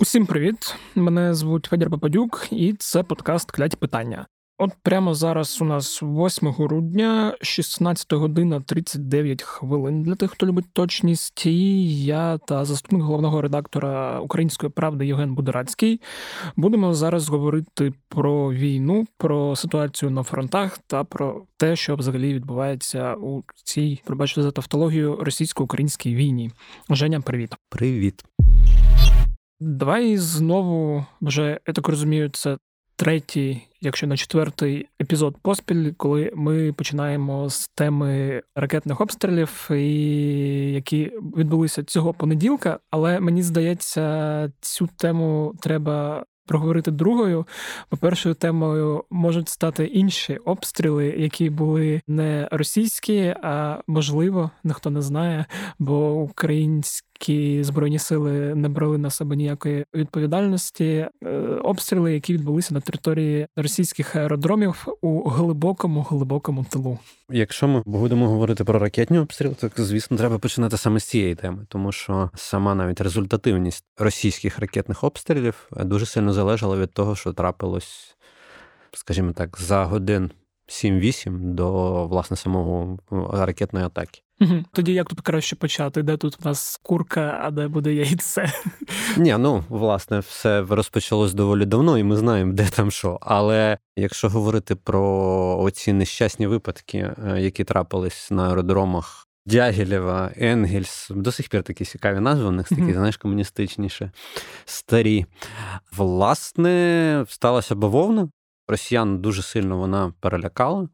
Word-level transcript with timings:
Усім 0.00 0.26
привіт! 0.26 0.74
Мене 0.94 1.34
звуть 1.34 1.66
Федір 1.66 1.90
Попадюк, 1.90 2.48
і 2.50 2.74
це 2.78 3.02
подкаст 3.02 3.50
Кляті 3.50 3.76
питання. 3.76 4.26
От 4.58 4.70
прямо 4.82 5.14
зараз 5.14 5.62
у 5.62 5.64
нас 5.64 6.02
8 6.02 6.48
грудня, 6.48 7.36
16 7.42 8.12
година 8.12 8.60
39 8.60 9.42
хвилин. 9.42 10.02
Для 10.02 10.14
тих, 10.14 10.30
хто 10.30 10.46
любить 10.46 10.72
точність, 10.72 11.46
і 11.46 12.04
я 12.04 12.38
та 12.38 12.64
заступник 12.64 13.02
головного 13.02 13.42
редактора 13.42 14.20
Української 14.20 14.72
правди 14.72 15.06
Євген 15.06 15.34
Будерацький 15.34 16.00
будемо 16.56 16.94
зараз 16.94 17.28
говорити 17.28 17.92
про 18.08 18.52
війну, 18.52 19.06
про 19.16 19.56
ситуацію 19.56 20.10
на 20.10 20.22
фронтах 20.22 20.78
та 20.86 21.04
про 21.04 21.42
те, 21.56 21.76
що 21.76 21.96
взагалі 21.96 22.34
відбувається 22.34 23.14
у 23.14 23.42
цій, 23.64 24.02
пробачте 24.04 24.42
за 24.42 24.50
тавтологію, 24.50 25.16
російсько-українській 25.20 26.14
війні. 26.14 26.50
Женя, 26.90 27.20
привіт. 27.20 27.54
Привіт. 27.68 28.24
Давай 29.60 30.16
знову 30.16 31.06
вже 31.20 31.60
я 31.66 31.74
так 31.74 31.88
розумію, 31.88 32.30
це 32.32 32.58
третій, 32.96 33.62
якщо 33.80 34.06
не 34.06 34.16
четвертий 34.16 34.88
епізод 35.00 35.36
поспіль, 35.42 35.92
коли 35.96 36.32
ми 36.34 36.72
починаємо 36.72 37.50
з 37.50 37.68
теми 37.68 38.42
ракетних 38.54 39.00
обстрілів, 39.00 39.68
і 39.70 40.72
які 40.72 41.12
відбулися 41.36 41.84
цього 41.84 42.14
понеділка. 42.14 42.78
Але 42.90 43.20
мені 43.20 43.42
здається, 43.42 44.52
цю 44.60 44.88
тему 44.96 45.54
треба. 45.60 46.24
Проговорити 46.48 46.90
другою, 46.90 47.46
бо 47.90 47.96
першою 47.96 48.34
темою 48.34 49.04
можуть 49.10 49.48
стати 49.48 49.84
інші 49.84 50.36
обстріли, 50.36 51.06
які 51.06 51.50
були 51.50 52.00
не 52.06 52.48
російські, 52.52 53.34
а 53.42 53.80
можливо, 53.86 54.50
ніхто 54.64 54.90
не 54.90 55.02
знає, 55.02 55.46
бо 55.78 56.14
українські 56.14 57.07
які 57.20 57.64
збройні 57.64 57.98
сили 57.98 58.54
не 58.54 58.68
брали 58.68 58.98
на 58.98 59.10
себе 59.10 59.36
ніякої 59.36 59.84
відповідальності. 59.94 61.06
Е, 61.24 61.28
обстріли, 61.62 62.14
які 62.14 62.34
відбулися 62.34 62.74
на 62.74 62.80
території 62.80 63.46
російських 63.56 64.16
аеродромів 64.16 64.86
у 65.00 65.28
глибокому 65.28 66.06
глибокому 66.10 66.66
тилу. 66.70 66.98
Якщо 67.30 67.68
ми 67.68 67.82
будемо 67.86 68.28
говорити 68.28 68.64
про 68.64 68.78
ракетні 68.78 69.18
обстріли, 69.18 69.54
то 69.54 69.84
звісно 69.84 70.16
треба 70.16 70.38
починати 70.38 70.76
саме 70.76 71.00
з 71.00 71.04
цієї 71.04 71.34
теми, 71.34 71.66
тому 71.68 71.92
що 71.92 72.30
сама 72.34 72.74
навіть 72.74 73.00
результативність 73.00 73.84
російських 73.98 74.58
ракетних 74.58 75.04
обстрілів 75.04 75.70
дуже 75.76 76.06
сильно 76.06 76.32
залежала 76.32 76.76
від 76.76 76.92
того, 76.92 77.16
що 77.16 77.32
трапилось, 77.32 78.16
скажімо 78.92 79.32
так, 79.32 79.58
за 79.60 79.84
годин 79.84 80.30
7-8 80.68 81.38
до 81.40 82.06
власне 82.06 82.36
самого 82.36 82.98
ракетної 83.32 83.86
атаки. 83.86 84.20
Угу. 84.40 84.64
Тоді 84.72 84.92
як 84.92 85.08
тут 85.08 85.20
краще 85.20 85.56
почати? 85.56 86.02
Де 86.02 86.16
тут 86.16 86.38
у 86.42 86.48
нас 86.48 86.80
курка, 86.82 87.40
а 87.42 87.50
де 87.50 87.68
буде 87.68 87.94
яйце? 87.94 88.52
Ні, 89.16 89.36
ну 89.38 89.64
власне, 89.68 90.18
все 90.18 90.66
розпочалось 90.70 91.34
доволі 91.34 91.66
давно, 91.66 91.98
і 91.98 92.02
ми 92.02 92.16
знаємо, 92.16 92.52
де 92.52 92.68
там 92.68 92.90
що. 92.90 93.18
Але 93.22 93.78
якщо 93.96 94.28
говорити 94.28 94.76
про 94.76 95.58
оці 95.60 95.92
нещасні 95.92 96.46
випадки, 96.46 96.98
е, 96.98 97.40
які 97.40 97.64
трапились 97.64 98.30
на 98.30 98.48
аеродромах. 98.48 99.24
Дягілєва, 99.46 100.32
Енгельс, 100.36 101.10
до 101.10 101.32
сих 101.32 101.48
пір 101.48 101.62
такі 101.62 101.84
цікаві 101.84 102.20
назви, 102.20 102.48
у 102.48 102.50
них 102.50 102.68
такі, 102.68 102.82
mm-hmm. 102.82 102.92
знаєш, 102.92 103.16
комуністичніше, 103.16 104.10
старі. 104.64 105.26
Власне, 105.96 107.24
сталася 107.28 107.74
бавовна. 107.74 108.28
Росіян 108.68 109.18
дуже 109.18 109.42
сильно 109.42 109.78
вона 109.78 110.12
перелякала 110.20 110.88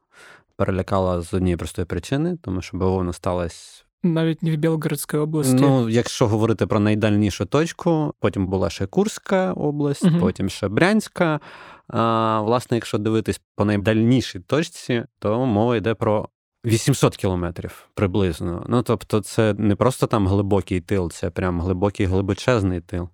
перелякала 0.56 1.22
з 1.22 1.34
однієї 1.34 1.56
простої 1.56 1.86
причини, 1.86 2.38
тому 2.42 2.62
що 2.62 2.76
бавовна 2.76 3.12
сталася. 3.12 3.84
Навіть 4.02 4.42
не 4.42 4.52
в 4.52 4.56
Білгородській 4.56 5.16
області. 5.16 5.56
Ну, 5.60 5.88
якщо 5.88 6.28
говорити 6.28 6.66
про 6.66 6.80
найдальнішу 6.80 7.46
точку, 7.46 8.14
потім 8.20 8.46
була 8.46 8.70
ще 8.70 8.86
Курська 8.86 9.52
область, 9.52 10.04
uh 10.04 10.20
потім 10.20 10.48
ще 10.48 10.68
Брянська. 10.68 11.40
А, 11.88 12.40
Власне, 12.40 12.76
якщо 12.76 12.98
дивитись 12.98 13.40
по 13.56 13.64
найдальнішій 13.64 14.40
точці, 14.40 15.04
то 15.18 15.46
мова 15.46 15.76
йде 15.76 15.94
про 15.94 16.28
800 16.64 17.16
кілометрів 17.16 17.88
приблизно. 17.94 18.66
Ну 18.68 18.82
тобто, 18.82 19.20
це 19.20 19.54
не 19.58 19.76
просто 19.76 20.06
там 20.06 20.28
глибокий 20.28 20.80
тил, 20.80 21.10
це 21.10 21.30
прям 21.30 21.60
глибокий 21.60 22.06
глибочезний 22.06 22.80
тил. 22.80 23.08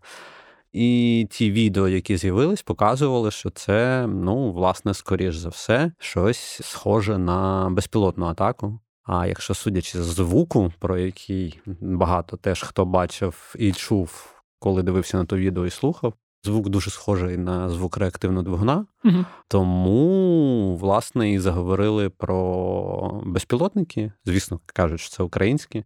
І 0.73 1.27
ті 1.31 1.51
відео, 1.51 1.89
які 1.89 2.17
з'явились, 2.17 2.63
показували, 2.63 3.31
що 3.31 3.51
це, 3.51 4.07
ну, 4.07 4.53
власне, 4.53 4.95
скоріш 4.95 5.37
за 5.37 5.49
все, 5.49 5.93
щось 5.99 6.61
схоже 6.65 7.19
на 7.19 7.71
безпілотну 7.71 8.27
атаку. 8.27 8.81
А 9.03 9.27
якщо 9.27 9.55
судячи 9.55 10.03
з 10.03 10.07
звуку, 10.07 10.73
про 10.79 10.99
який 10.99 11.61
багато 11.81 12.37
теж 12.37 12.63
хто 12.63 12.85
бачив 12.85 13.55
і 13.59 13.73
чув, 13.73 14.43
коли 14.59 14.83
дивився 14.83 15.17
на 15.17 15.25
то 15.25 15.37
відео 15.37 15.67
і 15.67 15.71
слухав, 15.71 16.15
звук 16.45 16.69
дуже 16.69 16.91
схожий 16.91 17.37
на 17.37 17.71
звук 17.71 17.97
реактивного 17.97 18.43
двигуна. 18.43 18.87
Угу. 19.05 19.25
Тому, 19.49 20.77
власне, 20.77 21.33
і 21.33 21.39
заговорили 21.39 22.11
про 22.11 23.23
безпілотники. 23.25 24.13
Звісно, 24.25 24.61
кажуть, 24.67 25.01
що 25.01 25.11
це 25.11 25.23
українські. 25.23 25.85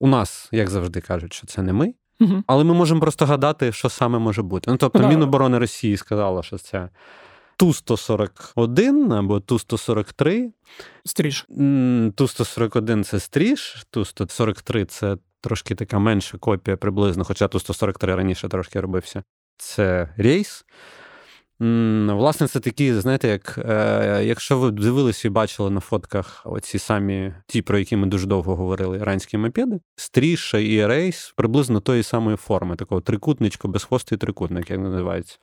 У 0.00 0.06
нас, 0.06 0.48
як 0.52 0.70
завжди, 0.70 1.00
кажуть, 1.00 1.32
що 1.32 1.46
це 1.46 1.62
не 1.62 1.72
ми. 1.72 1.94
Угу. 2.20 2.42
Але 2.46 2.64
ми 2.64 2.74
можемо 2.74 3.00
просто 3.00 3.26
гадати, 3.26 3.72
що 3.72 3.88
саме 3.88 4.18
може 4.18 4.42
бути. 4.42 4.70
Ну, 4.70 4.76
тобто, 4.76 5.08
Міноборони 5.08 5.58
Росії 5.58 5.96
сказала, 5.96 6.42
що 6.42 6.58
це 6.58 6.88
Ту-141 7.56 9.18
або 9.18 9.40
Ту-143. 9.40 10.50
Стріж. 11.04 11.46
Ту-141 12.14 13.04
це 13.04 13.20
стріж, 13.20 13.86
Ту-143 13.90 14.84
це 14.84 15.16
трошки 15.40 15.74
така 15.74 15.98
менша 15.98 16.38
копія 16.38 16.76
приблизно, 16.76 17.24
хоча 17.24 17.48
Ту-143 17.48 18.16
раніше 18.16 18.48
трошки 18.48 18.80
робився. 18.80 19.22
Це 19.56 20.08
рейс. 20.16 20.64
Власне, 21.60 22.46
це 22.46 22.60
такі, 22.60 22.94
знаєте, 22.94 23.28
як 23.28 23.58
е, 23.58 24.20
якщо 24.24 24.58
ви 24.58 24.70
дивилися 24.70 25.28
і 25.28 25.30
бачили 25.30 25.70
на 25.70 25.80
фотках 25.80 26.42
оці 26.44 26.78
самі 26.78 27.32
ті, 27.46 27.62
про 27.62 27.78
які 27.78 27.96
ми 27.96 28.06
дуже 28.06 28.26
довго 28.26 28.56
говорили, 28.56 28.98
іранські 28.98 29.38
мопеди, 29.38 29.80
стріша 29.96 30.58
і 30.58 30.86
рейс 30.86 31.32
приблизно 31.36 31.80
тої 31.80 32.02
самої 32.02 32.36
форми, 32.36 32.76
такого 32.76 33.00
трикутничку, 33.00 33.68
безхвостий 33.68 34.18
трикутник, 34.18 34.70
як 34.70 34.80
називається. 34.80 35.38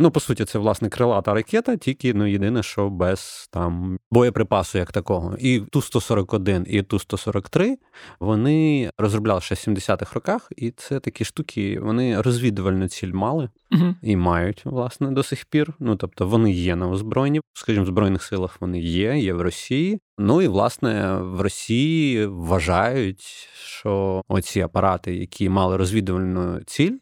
Ну, 0.00 0.10
по 0.10 0.20
суті, 0.20 0.44
це 0.44 0.58
власне 0.58 0.88
крилата 0.88 1.34
ракета, 1.34 1.76
тільки 1.76 2.14
ну 2.14 2.26
єдине, 2.26 2.62
що 2.62 2.90
без 2.90 3.48
там 3.52 3.98
боєприпасу 4.10 4.78
як 4.78 4.92
такого. 4.92 5.36
І 5.38 5.60
Ту-141, 5.60 6.64
і 6.66 6.82
Ту-143 6.82 7.74
вони 8.20 8.90
розробляли 8.98 9.40
ще 9.40 9.54
в 9.54 9.58
70-х 9.58 10.14
роках, 10.14 10.52
і 10.56 10.70
це 10.70 11.00
такі 11.00 11.24
штуки, 11.24 11.80
вони 11.82 12.20
розвідувальну 12.20 12.88
ціль 12.88 13.12
мали 13.12 13.50
угу. 13.72 13.94
і 14.02 14.16
мають, 14.16 14.62
власне, 14.64 15.10
до 15.10 15.22
сих 15.22 15.44
пір. 15.44 15.74
Ну, 15.78 15.96
тобто 15.96 16.26
вони 16.26 16.52
є 16.52 16.76
на 16.76 16.88
озброєнні, 16.88 17.40
скажімо, 17.52 17.84
в 17.84 17.86
Збройних 17.86 18.22
силах 18.22 18.60
вони 18.60 18.80
є, 18.80 19.18
є 19.18 19.32
в 19.32 19.40
Росії. 19.40 19.98
Ну 20.18 20.42
і 20.42 20.48
власне 20.48 21.18
в 21.20 21.40
Росії 21.40 22.26
вважають, 22.26 23.22
що 23.54 24.22
оці 24.28 24.60
апарати, 24.60 25.16
які 25.16 25.48
мали 25.48 25.76
розвідувальну 25.76 26.60
ціль 26.66 26.96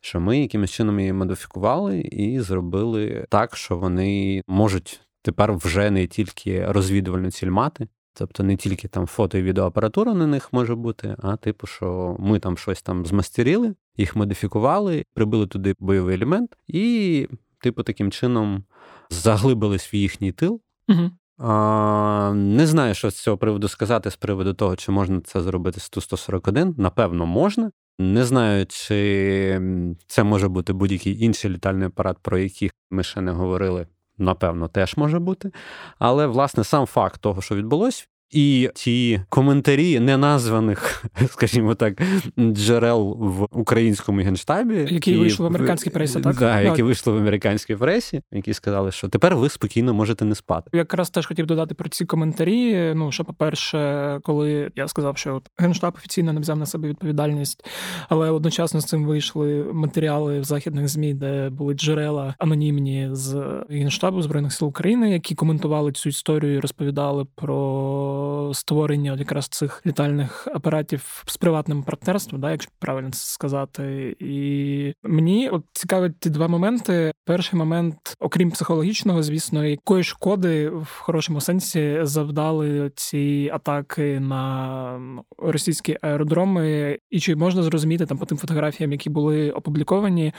що 0.00 0.20
ми 0.20 0.40
якимось 0.40 0.70
чином 0.70 1.00
її 1.00 1.12
модифікували 1.12 2.00
і 2.00 2.40
зробили 2.40 3.26
так, 3.28 3.56
що 3.56 3.76
вони 3.76 4.42
можуть 4.46 5.00
тепер 5.22 5.52
вже 5.52 5.90
не 5.90 6.06
тільки 6.06 6.72
розвідувальну 6.72 7.30
ціль 7.30 7.50
мати. 7.50 7.88
Тобто 8.14 8.42
не 8.42 8.56
тільки 8.56 8.88
там 8.88 9.06
фото 9.06 9.38
і 9.38 9.42
відеоапаратура 9.42 10.14
на 10.14 10.26
них 10.26 10.52
може 10.52 10.74
бути, 10.74 11.16
а 11.18 11.36
типу, 11.36 11.66
що 11.66 12.16
ми 12.18 12.38
там 12.38 12.58
щось 12.58 12.82
там 12.82 13.06
змастеріли, 13.06 13.74
їх 13.96 14.16
модифікували, 14.16 15.04
прибили 15.14 15.46
туди 15.46 15.74
бойовий 15.78 16.14
елемент, 16.16 16.56
і, 16.66 17.28
типу, 17.60 17.82
таким 17.82 18.10
чином 18.10 18.64
заглибились 19.10 19.94
в 19.94 19.94
їхній 19.94 20.32
тил. 20.32 20.60
Угу. 20.88 21.10
А, 21.38 22.32
Не 22.34 22.66
знаю, 22.66 22.94
що 22.94 23.10
з 23.10 23.22
цього 23.22 23.36
приводу 23.38 23.68
сказати 23.68 24.10
з 24.10 24.16
приводу 24.16 24.54
того, 24.54 24.76
чи 24.76 24.92
можна 24.92 25.20
це 25.20 25.42
зробити 25.42 25.80
з 25.80 25.90
Ту-141. 25.90 26.74
Напевно, 26.78 27.26
можна. 27.26 27.70
Не 27.98 28.24
знаю, 28.24 28.66
чи 28.66 29.60
це 30.06 30.24
може 30.24 30.48
бути 30.48 30.72
будь-який 30.72 31.24
інший 31.24 31.50
літальний 31.50 31.86
апарат, 31.86 32.16
про 32.22 32.38
який 32.38 32.70
ми 32.90 33.02
ще 33.02 33.20
не 33.20 33.32
говорили. 33.32 33.86
Напевно, 34.18 34.68
теж 34.68 34.96
може 34.96 35.18
бути. 35.18 35.52
Але, 35.98 36.26
власне, 36.26 36.64
сам 36.64 36.86
факт 36.86 37.20
того, 37.20 37.42
що 37.42 37.54
відбулось, 37.54 38.08
і 38.30 38.70
ті 38.74 39.20
коментарі 39.28 40.00
неназваних, 40.00 41.04
скажімо 41.28 41.74
так, 41.74 42.02
джерел 42.38 43.16
в 43.18 43.46
українському 43.50 44.20
генштабі, 44.20 44.86
які 44.90 45.12
і, 45.12 45.18
вийшли 45.18 45.44
в 45.44 45.46
американській 45.46 45.90
пресі, 45.90 46.20
так? 46.20 46.36
Да, 46.36 46.60
які 46.60 46.82
вийшли 46.82 47.12
в 47.12 47.16
американській 47.16 47.76
пресі, 47.76 48.22
які 48.32 48.54
сказали, 48.54 48.92
що 48.92 49.08
тепер 49.08 49.36
ви 49.36 49.48
спокійно 49.48 49.94
можете 49.94 50.24
не 50.24 50.34
спати. 50.34 50.70
Якраз 50.72 51.10
теж 51.10 51.26
хотів 51.26 51.46
додати 51.46 51.74
про 51.74 51.88
ці 51.88 52.04
коментарі. 52.04 52.92
Ну 52.96 53.12
що, 53.12 53.24
по-перше, 53.24 54.20
коли 54.22 54.70
я 54.76 54.88
сказав, 54.88 55.18
що 55.18 55.42
генштаб 55.58 55.94
офіційно 55.98 56.32
не 56.32 56.40
взяв 56.40 56.58
на 56.58 56.66
себе 56.66 56.88
відповідальність, 56.88 57.64
але 58.08 58.30
одночасно 58.30 58.80
з 58.80 58.84
цим 58.84 59.06
вийшли 59.06 59.66
матеріали 59.72 60.40
в 60.40 60.44
західних 60.44 60.88
змі, 60.88 61.14
де 61.14 61.50
були 61.50 61.74
джерела 61.74 62.34
анонімні 62.38 63.08
з 63.12 63.44
генштабу 63.70 64.22
збройних 64.22 64.52
сил 64.52 64.68
України, 64.68 65.10
які 65.10 65.34
коментували 65.34 65.92
цю 65.92 66.08
історію 66.08 66.54
і 66.54 66.60
розповідали 66.60 67.26
про 67.34 68.17
створення 68.54 69.16
якраз 69.18 69.48
цих 69.48 69.82
літальних 69.86 70.48
апаратів 70.54 71.22
з 71.26 71.36
приватним 71.36 71.82
партнерством, 71.82 72.40
да, 72.40 72.50
якщо 72.50 72.70
правильно 72.78 73.10
це 73.10 73.26
сказати. 73.26 74.16
І 74.18 74.92
мені 75.02 75.48
от 75.48 75.64
цікавить 75.72 76.20
ті 76.20 76.30
два 76.30 76.48
моменти. 76.48 77.12
Перший 77.24 77.58
момент, 77.58 77.96
окрім 78.20 78.50
психологічного, 78.50 79.22
звісно, 79.22 79.64
якої 79.64 80.04
шкоди 80.04 80.68
в 80.68 80.88
хорошому 80.98 81.40
сенсі 81.40 81.98
завдали 82.02 82.90
ці 82.94 83.50
атаки 83.54 84.20
на 84.20 85.00
російські 85.38 85.98
аеродроми, 86.02 86.98
і 87.10 87.20
чи 87.20 87.36
можна 87.36 87.62
зрозуміти 87.62 88.06
там 88.06 88.18
по 88.18 88.26
тим 88.26 88.38
фотографіям, 88.38 88.92
які 88.92 89.10
були 89.10 89.50
опубліковані, 89.50 90.32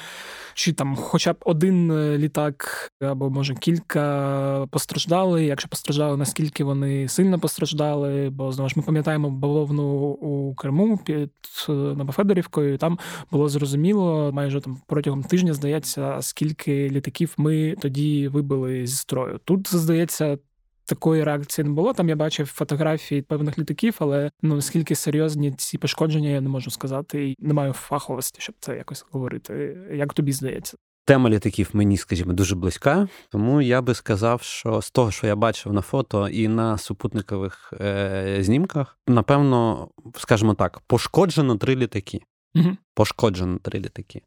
чи 0.54 0.74
там, 0.74 0.96
хоча 0.96 1.34
б 1.34 1.38
один 1.46 1.94
літак 2.18 2.90
або 3.02 3.30
може 3.30 3.56
кілька 3.56 4.68
постраждали. 4.72 5.46
Якщо 5.46 5.70
постраждали, 5.70 6.18
наскільки 6.18 6.64
вони 6.64 7.08
сильно 7.08 7.40
постраждали? 7.40 7.99
Бо 8.32 8.52
знову 8.52 8.70
ж 8.70 8.74
ми 8.78 8.84
пам'ятаємо 8.84 9.30
бавовну 9.30 9.84
у 10.12 10.56
Криму 10.56 10.98
під 11.06 11.32
Новофедорівкою. 11.70 12.78
Там 12.78 13.00
було 13.32 13.50
зрозуміло 13.50 14.32
майже 14.34 14.62
там 14.62 14.82
протягом 14.88 15.24
тижня 15.24 15.54
здається, 15.54 16.18
скільки 16.22 16.90
літаків 16.90 17.34
ми 17.38 17.76
тоді 17.82 18.28
вибили 18.28 18.88
зі 18.88 18.96
строю. 18.96 19.40
Тут 19.46 19.76
здається. 19.76 20.38
Такої 20.86 21.24
реакції 21.24 21.66
не 21.66 21.72
було. 21.72 21.94
Там 21.94 22.10
я 22.10 22.16
бачив 22.16 22.48
фотографії 22.48 23.22
певних 23.22 23.60
літаків, 23.60 23.96
але 24.00 24.32
ну 24.42 24.56
наскільки 24.56 24.96
серйозні 24.96 25.52
ці 25.52 25.78
пошкодження, 25.78 26.30
я 26.30 26.42
не 26.42 26.50
можу 26.50 26.72
сказати, 26.72 27.30
і 27.30 27.36
не 27.40 27.54
маю 27.54 27.74
фаховості, 27.74 28.42
щоб 28.42 28.56
це 28.60 28.76
якось 28.76 29.06
говорити. 29.12 29.78
Як 29.94 30.14
тобі 30.14 30.32
здається? 30.32 30.78
Тема 31.10 31.30
літаків 31.30 31.70
мені, 31.74 31.98
скажімо, 31.98 32.34
дуже 32.34 32.56
близька, 32.56 33.08
тому 33.30 33.62
я 33.62 33.82
би 33.82 33.94
сказав, 33.94 34.42
що 34.42 34.82
з 34.82 34.92
того, 34.92 35.12
що 35.12 35.28
я 35.28 35.36
бачив 35.36 35.74
на 35.74 35.82
фото 35.82 36.28
і 36.28 36.48
на 36.48 36.78
супутникових 36.78 37.74
е- 37.82 38.38
знімках, 38.42 38.98
напевно, 39.08 39.88
скажімо 40.18 40.54
так, 40.54 40.80
пошкоджено 40.88 41.56
три 41.56 41.76
літаки. 41.76 42.22
Угу. 42.56 42.78
Пошкоджено 42.94 43.60
три 43.62 43.80
літаки. 43.80 44.22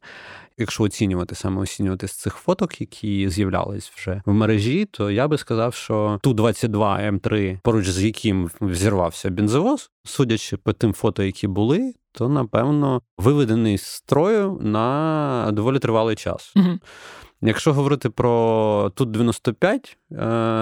Якщо 0.57 0.83
оцінювати 0.83 1.35
саме 1.35 1.61
оцінювати 1.61 2.07
з 2.07 2.11
цих 2.11 2.35
фоток, 2.35 2.81
які 2.81 3.29
з'являлись 3.29 3.91
вже 3.95 4.21
в 4.25 4.33
мережі, 4.33 4.85
то 4.85 5.11
я 5.11 5.27
би 5.27 5.37
сказав, 5.37 5.73
що 5.73 6.19
ту 6.23 6.33
22 6.33 6.99
М3, 6.99 7.59
поруч 7.63 7.89
з 7.89 8.03
яким 8.03 8.49
взірвався 8.61 9.29
бензовоз, 9.29 9.91
судячи 10.03 10.57
по 10.57 10.73
тим 10.73 10.93
фото, 10.93 11.23
які 11.23 11.47
були, 11.47 11.93
то 12.11 12.29
напевно 12.29 13.01
виведений 13.17 13.77
з 13.77 13.85
строю 13.85 14.59
на 14.61 15.49
доволі 15.53 15.79
тривалий 15.79 16.15
час. 16.15 16.53
Угу. 16.55 16.79
Якщо 17.45 17.73
говорити 17.73 18.09
про 18.09 18.91
тут 18.95 19.11
95 19.11 19.97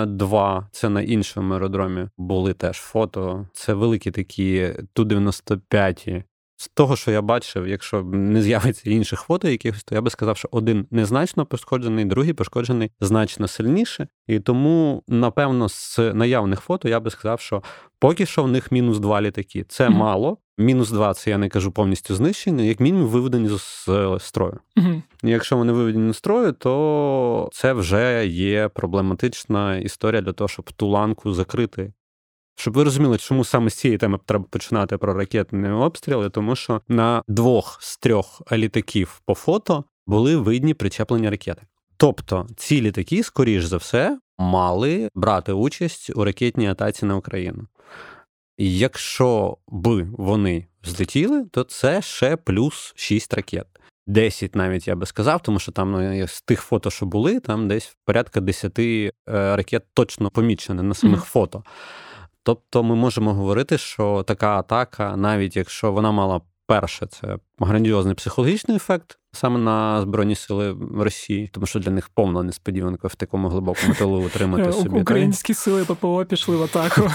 2 0.08 0.68
це 0.72 0.90
на 0.90 1.02
іншому 1.02 1.54
аеродромі 1.54 2.08
були 2.18 2.54
теж 2.54 2.78
фото. 2.78 3.48
Це 3.54 3.74
великі 3.74 4.12
такі 4.12 4.74
ту 4.94 5.04
95 5.04 6.08
з 6.62 6.68
того, 6.68 6.96
що 6.96 7.12
я 7.12 7.22
бачив, 7.22 7.68
якщо 7.68 8.04
не 8.04 8.42
з'явиться 8.42 8.90
інших 8.90 9.22
фото, 9.22 9.48
якихось, 9.48 9.84
то 9.84 9.96
я 9.96 10.02
би 10.02 10.10
сказав, 10.10 10.38
що 10.38 10.50
один 10.52 10.88
незначно 10.92 11.46
пошкоджений, 11.46 12.06
другий 12.06 12.34
пошкоджений 12.34 12.92
значно 13.00 13.48
сильніше. 13.48 14.08
І 14.28 14.40
тому, 14.40 15.04
напевно, 15.08 15.70
з 15.70 16.00
наявних 16.14 16.60
фото 16.60 16.90
я 16.90 17.00
би 17.00 17.12
сказав, 17.12 17.40
що 17.40 17.64
поки 18.00 18.26
що 18.26 18.44
в 18.44 18.48
них 18.48 18.72
мінус 18.72 19.00
два 19.00 19.22
літаки. 19.22 19.66
Це 19.68 19.88
mm-hmm. 19.88 19.96
мало. 19.96 20.38
Мінус 20.58 20.92
два 20.92 21.14
це 21.14 21.30
я 21.30 21.38
не 21.38 21.50
кажу 21.50 21.72
повністю 21.72 22.16
знищені, 22.16 22.68
як 22.68 22.80
мінімум 22.80 23.08
виведені 23.08 23.50
з 23.50 23.88
строю. 24.20 24.60
Mm-hmm. 24.78 25.02
Якщо 25.24 25.58
вони 25.58 25.74
виведені 25.74 26.14
з 26.14 26.18
строю, 26.18 26.52
то 26.52 27.50
це 27.54 27.74
вже 27.74 28.28
є 28.28 28.68
проблематична 28.68 29.78
історія 29.78 30.22
для 30.22 30.34
того, 30.34 30.48
щоб 30.48 30.72
ту 30.72 30.88
ланку 30.88 31.34
закрити. 31.34 31.94
Щоб 32.62 32.74
ви 32.74 32.84
розуміли, 32.84 33.18
чому 33.18 33.44
саме 33.44 33.70
з 33.70 33.74
цієї 33.74 33.98
теми 33.98 34.20
треба 34.26 34.46
починати 34.50 34.98
про 34.98 35.14
ракетні 35.14 35.70
обстріли, 35.70 36.30
тому 36.30 36.56
що 36.56 36.82
на 36.88 37.24
двох 37.28 37.78
з 37.82 37.98
трьох 37.98 38.42
літаків 38.52 39.22
по 39.26 39.34
фото 39.34 39.84
були 40.08 40.36
видні 40.36 40.74
причеплення 40.74 41.30
ракети. 41.30 41.62
Тобто 41.98 42.48
ці 42.56 42.82
літаки, 42.82 43.24
скоріш 43.24 43.64
за 43.64 43.78
все, 43.78 44.20
мали 44.38 45.10
брати 45.16 45.54
участь 45.54 46.12
у 46.16 46.24
ракетній 46.24 46.70
атаці 46.70 47.06
на 47.06 47.16
Україну. 47.16 47.68
І 48.58 48.78
якщо 48.78 49.58
б 49.68 50.08
вони 50.12 50.68
злетіли, 50.84 51.46
то 51.52 51.64
це 51.64 52.02
ще 52.02 52.36
плюс 52.36 52.94
6 52.96 53.34
ракет. 53.34 53.68
10 54.08 54.56
навіть 54.56 54.88
я 54.88 54.96
би 54.96 55.06
сказав, 55.06 55.42
тому 55.42 55.60
що 55.60 55.72
там 55.72 55.92
ну, 55.92 56.28
з 56.28 56.42
тих 56.42 56.62
фото, 56.62 56.92
що 56.92 57.06
були, 57.06 57.40
там 57.40 57.68
десь 57.68 57.98
порядка 58.06 58.42
10 58.42 58.80
е, 58.80 59.12
ракет 59.28 59.84
точно 59.94 60.30
помічені 60.30 60.82
на 60.82 60.94
самих 60.94 61.22
mm. 61.22 61.26
фото. 61.26 61.64
Тобто 62.44 62.84
ми 62.84 62.96
можемо 62.96 63.34
говорити, 63.34 63.78
що 63.78 64.24
така 64.28 64.60
атака, 64.60 65.18
навіть 65.18 65.56
якщо 65.56 65.92
вона 65.92 66.12
мала 66.12 66.42
перше, 66.68 67.06
це 67.06 67.38
грандіозний 67.60 68.16
психологічний 68.16 68.78
ефект 68.78 69.18
саме 69.32 69.60
на 69.60 70.02
Збройні 70.02 70.36
Сили 70.36 70.78
Росії, 70.98 71.50
тому 71.54 71.66
що 71.66 71.80
для 71.80 71.92
них 71.92 72.10
повна 72.10 72.44
несподіванка 72.44 73.08
в 73.08 73.16
такому 73.16 73.50
глибокому 73.50 73.94
тилу 73.94 74.26
утримати 74.26 74.74
собі. 74.84 75.02
Українські 75.02 75.54
сили 75.54 75.86
ППО 75.86 76.26
пішли 76.26 76.56
в 76.56 76.64
атаку. 76.64 77.02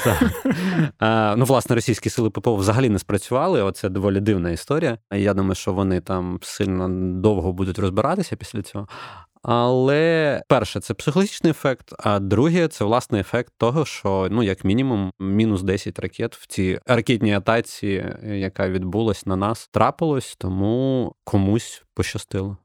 Ну, 1.36 1.44
власне, 1.44 1.74
російські 1.74 2.10
сили 2.10 2.30
ППО 2.30 2.56
взагалі 2.56 2.88
не 2.88 2.98
спрацювали. 2.98 3.62
Оце 3.62 3.88
доволі 3.88 4.20
дивна 4.20 4.50
історія. 4.50 4.98
Я 5.12 5.34
думаю, 5.34 5.54
що 5.54 5.72
вони 5.72 6.00
там 6.00 6.38
сильно 6.42 6.88
довго 7.20 7.52
будуть 7.52 7.78
розбиратися 7.78 8.36
після 8.36 8.62
цього. 8.62 8.88
Але 9.48 10.42
перше, 10.48 10.80
це 10.80 10.94
психологічний 10.94 11.50
ефект, 11.50 11.92
а 11.98 12.18
друге, 12.18 12.68
це 12.68 12.84
власне 12.84 13.20
ефект 13.20 13.52
того, 13.58 13.84
що 13.84 14.28
ну, 14.30 14.42
як 14.42 14.64
мінімум, 14.64 15.12
мінус 15.20 15.62
10 15.62 15.98
ракет 15.98 16.36
в 16.36 16.46
цій 16.46 16.80
ракетній 16.86 17.34
атаці, 17.34 18.04
яка 18.22 18.68
відбулась 18.68 19.26
на 19.26 19.36
нас, 19.36 19.68
трапилось, 19.72 20.36
тому 20.38 21.12
комусь 21.24 21.84
пощастило. 21.94 22.56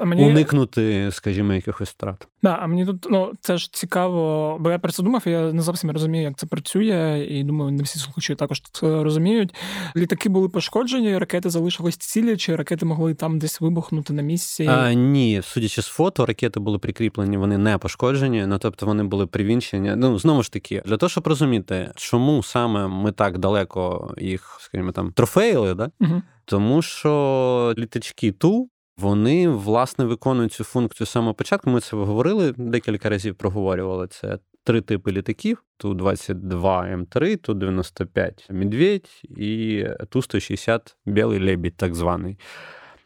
А 0.00 0.04
мені... 0.04 0.24
Уникнути, 0.24 1.08
скажімо, 1.12 1.52
якихось 1.52 1.88
втрат. 1.88 2.28
Да, 2.42 2.58
а 2.62 2.66
мені 2.66 2.86
тут 2.86 3.06
ну 3.10 3.32
це 3.40 3.56
ж 3.58 3.72
цікаво, 3.72 4.56
бо 4.60 4.70
я 4.70 4.78
про 4.78 4.92
це 4.92 5.02
думав, 5.02 5.22
я 5.26 5.52
не 5.52 5.62
зовсім 5.62 5.90
розумію, 5.90 6.24
як 6.24 6.36
це 6.36 6.46
працює, 6.46 7.26
і 7.30 7.44
думаю, 7.44 7.72
не 7.72 7.82
всі 7.82 7.98
слухачі 7.98 8.34
також 8.34 8.62
це 8.72 9.02
розуміють. 9.02 9.54
Літаки 9.96 10.28
були 10.28 10.48
пошкоджені, 10.48 11.18
ракети 11.18 11.50
залишились 11.50 11.96
цілі, 11.96 12.36
чи 12.36 12.56
ракети 12.56 12.86
могли 12.86 13.14
там 13.14 13.38
десь 13.38 13.60
вибухнути 13.60 14.12
на 14.12 14.22
місці? 14.22 14.66
А, 14.66 14.92
Ні, 14.92 15.40
судячи 15.44 15.82
з 15.82 15.86
фото, 15.86 16.26
ракети 16.26 16.60
були 16.60 16.78
прикріплені, 16.78 17.36
вони 17.36 17.58
не 17.58 17.78
пошкоджені, 17.78 18.46
ну 18.46 18.58
тобто 18.58 18.86
вони 18.86 19.04
були 19.04 19.26
привінчені. 19.26 19.92
Ну 19.96 20.18
знову 20.18 20.42
ж 20.42 20.52
таки, 20.52 20.82
для 20.86 20.96
того, 20.96 21.10
щоб 21.10 21.26
розуміти, 21.26 21.92
чому 21.96 22.42
саме 22.42 22.88
ми 22.88 23.12
так 23.12 23.38
далеко 23.38 24.14
їх, 24.18 24.58
скажімо 24.60 24.92
там, 24.92 25.12
трофеїли, 25.12 25.74
да? 25.74 25.90
Угу. 26.00 26.22
Тому 26.44 26.82
що 26.82 27.74
літачки 27.78 28.32
ту 28.32 28.68
вони 28.98 29.48
власне 29.48 30.04
виконують 30.04 30.52
цю 30.52 30.64
функцію 30.64 31.06
з 31.06 31.10
самого 31.10 31.34
початку. 31.34 31.70
Ми 31.70 31.80
це 31.80 31.96
говорили 31.96 32.54
декілька 32.56 33.08
разів 33.08 33.34
проговорювали. 33.34 34.06
Це 34.06 34.38
три 34.64 34.80
типи 34.80 35.12
літаків: 35.12 35.64
ту 35.76 35.94
22 35.94 36.82
М3, 36.82 37.36
ту 37.36 37.54
95 37.54 38.46
Медведь 38.50 39.22
і 39.24 39.84
ту 40.08 40.22
160 40.22 40.96
Білий 41.06 41.44
лебідь, 41.44 41.76
так 41.76 41.94
званий. 41.94 42.38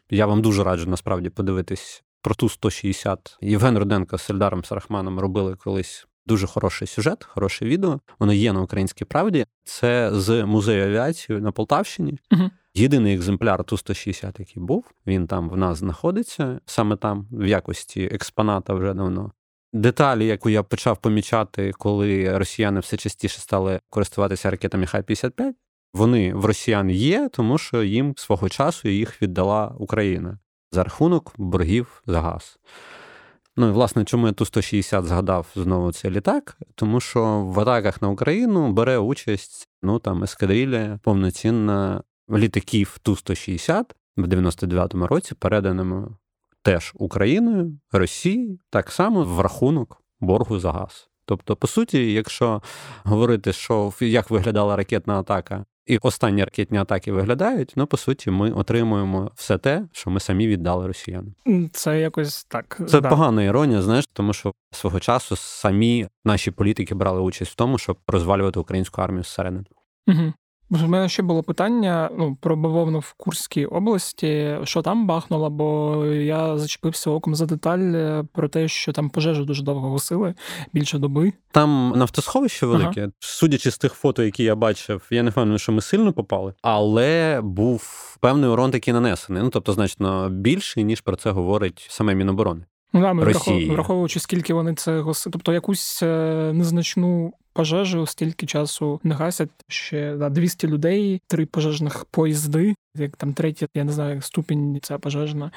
Я 0.09 0.25
вам 0.25 0.41
дуже 0.41 0.63
раджу 0.63 0.89
насправді 0.89 1.29
подивитись 1.29 2.03
про 2.21 2.35
ту 2.35 2.49
160. 2.49 3.37
Євген 3.41 3.77
Руденко 3.77 4.17
з 4.17 4.21
Сельдаром 4.21 4.63
Сарахманом 4.63 5.19
робили 5.19 5.55
колись. 5.55 6.07
Дуже 6.25 6.47
хороший 6.47 6.87
сюжет, 6.87 7.23
хороше 7.23 7.65
відео. 7.65 7.99
Воно 8.19 8.33
є 8.33 8.53
на 8.53 8.61
українській 8.61 9.05
правді. 9.05 9.45
Це 9.63 10.09
з 10.13 10.45
музею 10.45 10.85
авіації 10.85 11.39
на 11.39 11.51
Полтавщині. 11.51 12.19
Uh-huh. 12.31 12.49
Єдиний 12.73 13.15
екземпляр 13.15 13.63
Ту-160, 13.63 14.39
який 14.39 14.63
був, 14.63 14.85
він 15.07 15.27
там 15.27 15.49
в 15.49 15.57
нас 15.57 15.77
знаходиться, 15.77 16.59
саме 16.65 16.95
там, 16.95 17.27
в 17.31 17.45
якості 17.47 18.03
експоната 18.03 18.73
вже 18.73 18.93
давно. 18.93 19.31
Деталі, 19.73 20.25
яку 20.25 20.49
я 20.49 20.63
почав 20.63 20.97
помічати, 20.97 21.71
коли 21.77 22.37
росіяни 22.37 22.79
все 22.79 22.97
частіше 22.97 23.39
стали 23.39 23.79
користуватися 23.89 24.51
ракетами 24.51 24.85
Х-55, 24.85 25.53
вони 25.93 26.33
в 26.33 26.45
росіян 26.45 26.89
є, 26.89 27.29
тому 27.31 27.57
що 27.57 27.83
їм 27.83 28.13
свого 28.17 28.49
часу 28.49 28.89
їх 28.89 29.21
віддала 29.21 29.75
Україна 29.79 30.39
за 30.71 30.83
рахунок 30.83 31.33
боргів 31.37 32.03
за 32.05 32.21
газ. 32.21 32.59
Ну 33.57 33.67
і 33.67 33.71
власне, 33.71 34.05
чому 34.05 34.27
я 34.27 34.33
ту 34.33 34.45
160 34.45 35.05
згадав 35.05 35.47
знову 35.55 35.91
цей 35.91 36.11
літак? 36.11 36.57
Тому 36.75 36.99
що 36.99 37.39
в 37.39 37.59
атаках 37.59 38.01
на 38.01 38.09
Україну 38.09 38.71
бере 38.71 38.97
участь 38.97 39.69
ну 39.81 39.99
там 39.99 40.23
ескадрилля 40.23 40.99
повноцінна 41.03 42.03
літаків 42.29 42.97
Ту-160 43.01 43.83
в 44.17 44.27
99-му 44.27 45.07
році, 45.07 45.35
переданими 45.35 46.07
теж 46.61 46.91
Україною, 46.95 47.79
Росією, 47.91 48.59
так 48.69 48.91
само 48.91 49.23
в 49.23 49.39
рахунок 49.39 50.03
боргу 50.19 50.59
за 50.59 50.71
газ. 50.71 51.09
Тобто, 51.25 51.55
по 51.55 51.67
суті, 51.67 52.13
якщо 52.13 52.61
говорити, 53.03 53.53
що 53.53 53.93
як 53.99 54.29
виглядала 54.29 54.75
ракетна 54.75 55.19
атака 55.19 55.65
і 55.85 55.97
останні 55.97 56.43
ракетні 56.43 56.77
атаки 56.77 57.11
виглядають, 57.11 57.73
ну 57.75 57.87
по 57.87 57.97
суті, 57.97 58.31
ми 58.31 58.51
отримуємо 58.51 59.31
все 59.35 59.57
те, 59.57 59.83
що 59.91 60.09
ми 60.09 60.19
самі 60.19 60.47
віддали 60.47 60.87
росіянам. 60.87 61.35
Це 61.71 61.99
якось 61.99 62.43
так. 62.43 62.81
Це 62.87 63.01
да. 63.01 63.09
погана 63.09 63.43
іронія, 63.43 63.81
знаєш, 63.81 64.05
тому 64.13 64.33
що 64.33 64.53
свого 64.71 64.99
часу 64.99 65.35
самі 65.35 66.07
наші 66.25 66.51
політики 66.51 66.95
брали 66.95 67.21
участь 67.21 67.51
в 67.51 67.55
тому, 67.55 67.77
щоб 67.77 67.97
розвалювати 68.07 68.59
українську 68.59 69.01
армію 69.01 69.23
зсередини. 69.23 69.65
Угу. 70.07 70.33
У 70.71 70.77
мене 70.87 71.09
ще 71.09 71.23
було 71.23 71.43
питання 71.43 72.09
ну, 72.17 72.37
про 72.41 72.55
бавовну 72.55 72.99
в 72.99 73.13
Курській 73.17 73.65
області, 73.65 74.57
що 74.63 74.81
там 74.81 75.07
бахнуло, 75.07 75.49
бо 75.49 76.05
я 76.05 76.57
зачепився 76.57 77.09
оком 77.09 77.35
за 77.35 77.45
деталь 77.45 77.79
е, 77.79 78.23
про 78.33 78.49
те, 78.49 78.67
що 78.67 78.93
там 78.93 79.09
пожежу 79.09 79.45
дуже 79.45 79.63
довго 79.63 79.91
гасили, 79.91 80.33
більше 80.73 80.97
доби. 80.97 81.33
Там 81.51 81.93
нафтосховище 81.95 82.65
велике. 82.65 83.01
Ага. 83.01 83.11
Судячи 83.19 83.71
з 83.71 83.77
тих 83.77 83.93
фото, 83.93 84.23
які 84.23 84.43
я 84.43 84.55
бачив, 84.55 85.07
я 85.11 85.23
не 85.23 85.29
впевнений, 85.29 85.59
що 85.59 85.71
ми 85.71 85.81
сильно 85.81 86.13
попали, 86.13 86.53
але 86.61 87.41
був 87.43 88.17
певний 88.19 88.49
урон 88.49 88.71
такий 88.71 88.93
нанесений. 88.93 89.43
Ну 89.43 89.49
тобто, 89.49 89.73
значно 89.73 90.29
більший, 90.29 90.83
ніж 90.83 91.01
про 91.01 91.15
це 91.15 91.31
говорить 91.31 91.87
саме 91.89 92.15
Міноборони. 92.15 92.65
Ну, 92.93 93.01
да, 93.01 93.13
ми 93.13 93.23
Росії. 93.23 93.69
враховуючи, 93.69 94.19
скільки 94.19 94.53
вони 94.53 94.75
це 94.75 95.03
тобто 95.31 95.53
якусь 95.53 96.03
е, 96.03 96.51
незначну 96.53 97.33
пожежу, 97.53 98.05
стільки 98.05 98.45
часу 98.45 98.99
не 99.03 99.15
гасять 99.15 99.49
ще 99.67 100.15
да, 100.15 100.29
200 100.29 100.67
людей, 100.67 101.21
три 101.27 101.45
пожежних 101.45 102.05
поїзди, 102.05 102.75
як 102.95 103.17
там 103.17 103.33
третя, 103.33 103.67
я 103.75 103.83
не 103.83 103.91
знаю, 103.91 104.21
ступінь 104.21 104.79
ця 104.81 104.97
пожежна. 104.99 105.51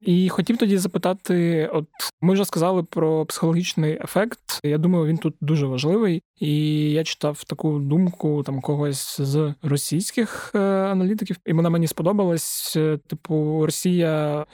І 0.00 0.28
хотів 0.28 0.56
тоді 0.56 0.78
запитати: 0.78 1.66
от 1.72 1.86
ми 2.20 2.32
вже 2.32 2.44
сказали 2.44 2.82
про 2.82 3.26
психологічний 3.26 3.98
ефект. 4.04 4.60
Я 4.64 4.78
думаю, 4.78 5.06
він 5.06 5.18
тут 5.18 5.34
дуже 5.40 5.66
важливий. 5.66 6.22
І 6.40 6.80
я 6.90 7.04
читав 7.04 7.44
таку 7.44 7.78
думку 7.78 8.42
там 8.42 8.60
когось 8.60 9.20
з 9.20 9.54
російських 9.62 10.52
е, 10.54 10.58
аналітиків, 10.68 11.36
і 11.46 11.52
вона 11.52 11.70
мені 11.70 11.86
сподобалась. 11.86 12.76
Типу, 13.06 13.66
Росія 13.66 14.46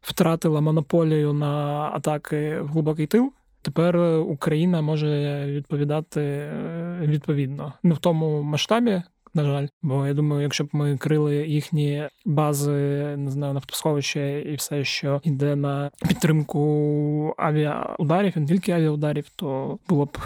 втратила 0.00 0.60
монополію 0.60 1.32
на 1.32 1.82
атаки 1.94 2.60
в 2.60 2.68
глибокий 2.68 3.06
тил. 3.06 3.32
Тепер 3.62 3.96
Україна 4.20 4.82
може 4.82 5.44
відповідати 5.46 6.20
е, 6.20 7.00
відповідно 7.02 7.72
не 7.82 7.94
в 7.94 7.98
тому 7.98 8.42
масштабі. 8.42 9.02
На 9.34 9.44
жаль, 9.44 9.66
бо 9.82 10.06
я 10.06 10.14
думаю, 10.14 10.42
якщо 10.42 10.64
б 10.64 10.68
ми 10.72 10.96
крили 10.96 11.36
їхні 11.48 12.08
бази, 12.24 12.72
не 13.16 13.30
знаю, 13.30 13.54
нафтосховище 13.54 14.40
і 14.40 14.54
все, 14.54 14.84
що 14.84 15.20
йде 15.24 15.56
на 15.56 15.90
підтримку 16.08 17.34
авіаударів, 17.38 18.32
і 18.36 18.40
не 18.40 18.46
тільки 18.46 18.72
авіаударів, 18.72 19.28
то 19.36 19.78
було 19.88 20.04
б 20.04 20.18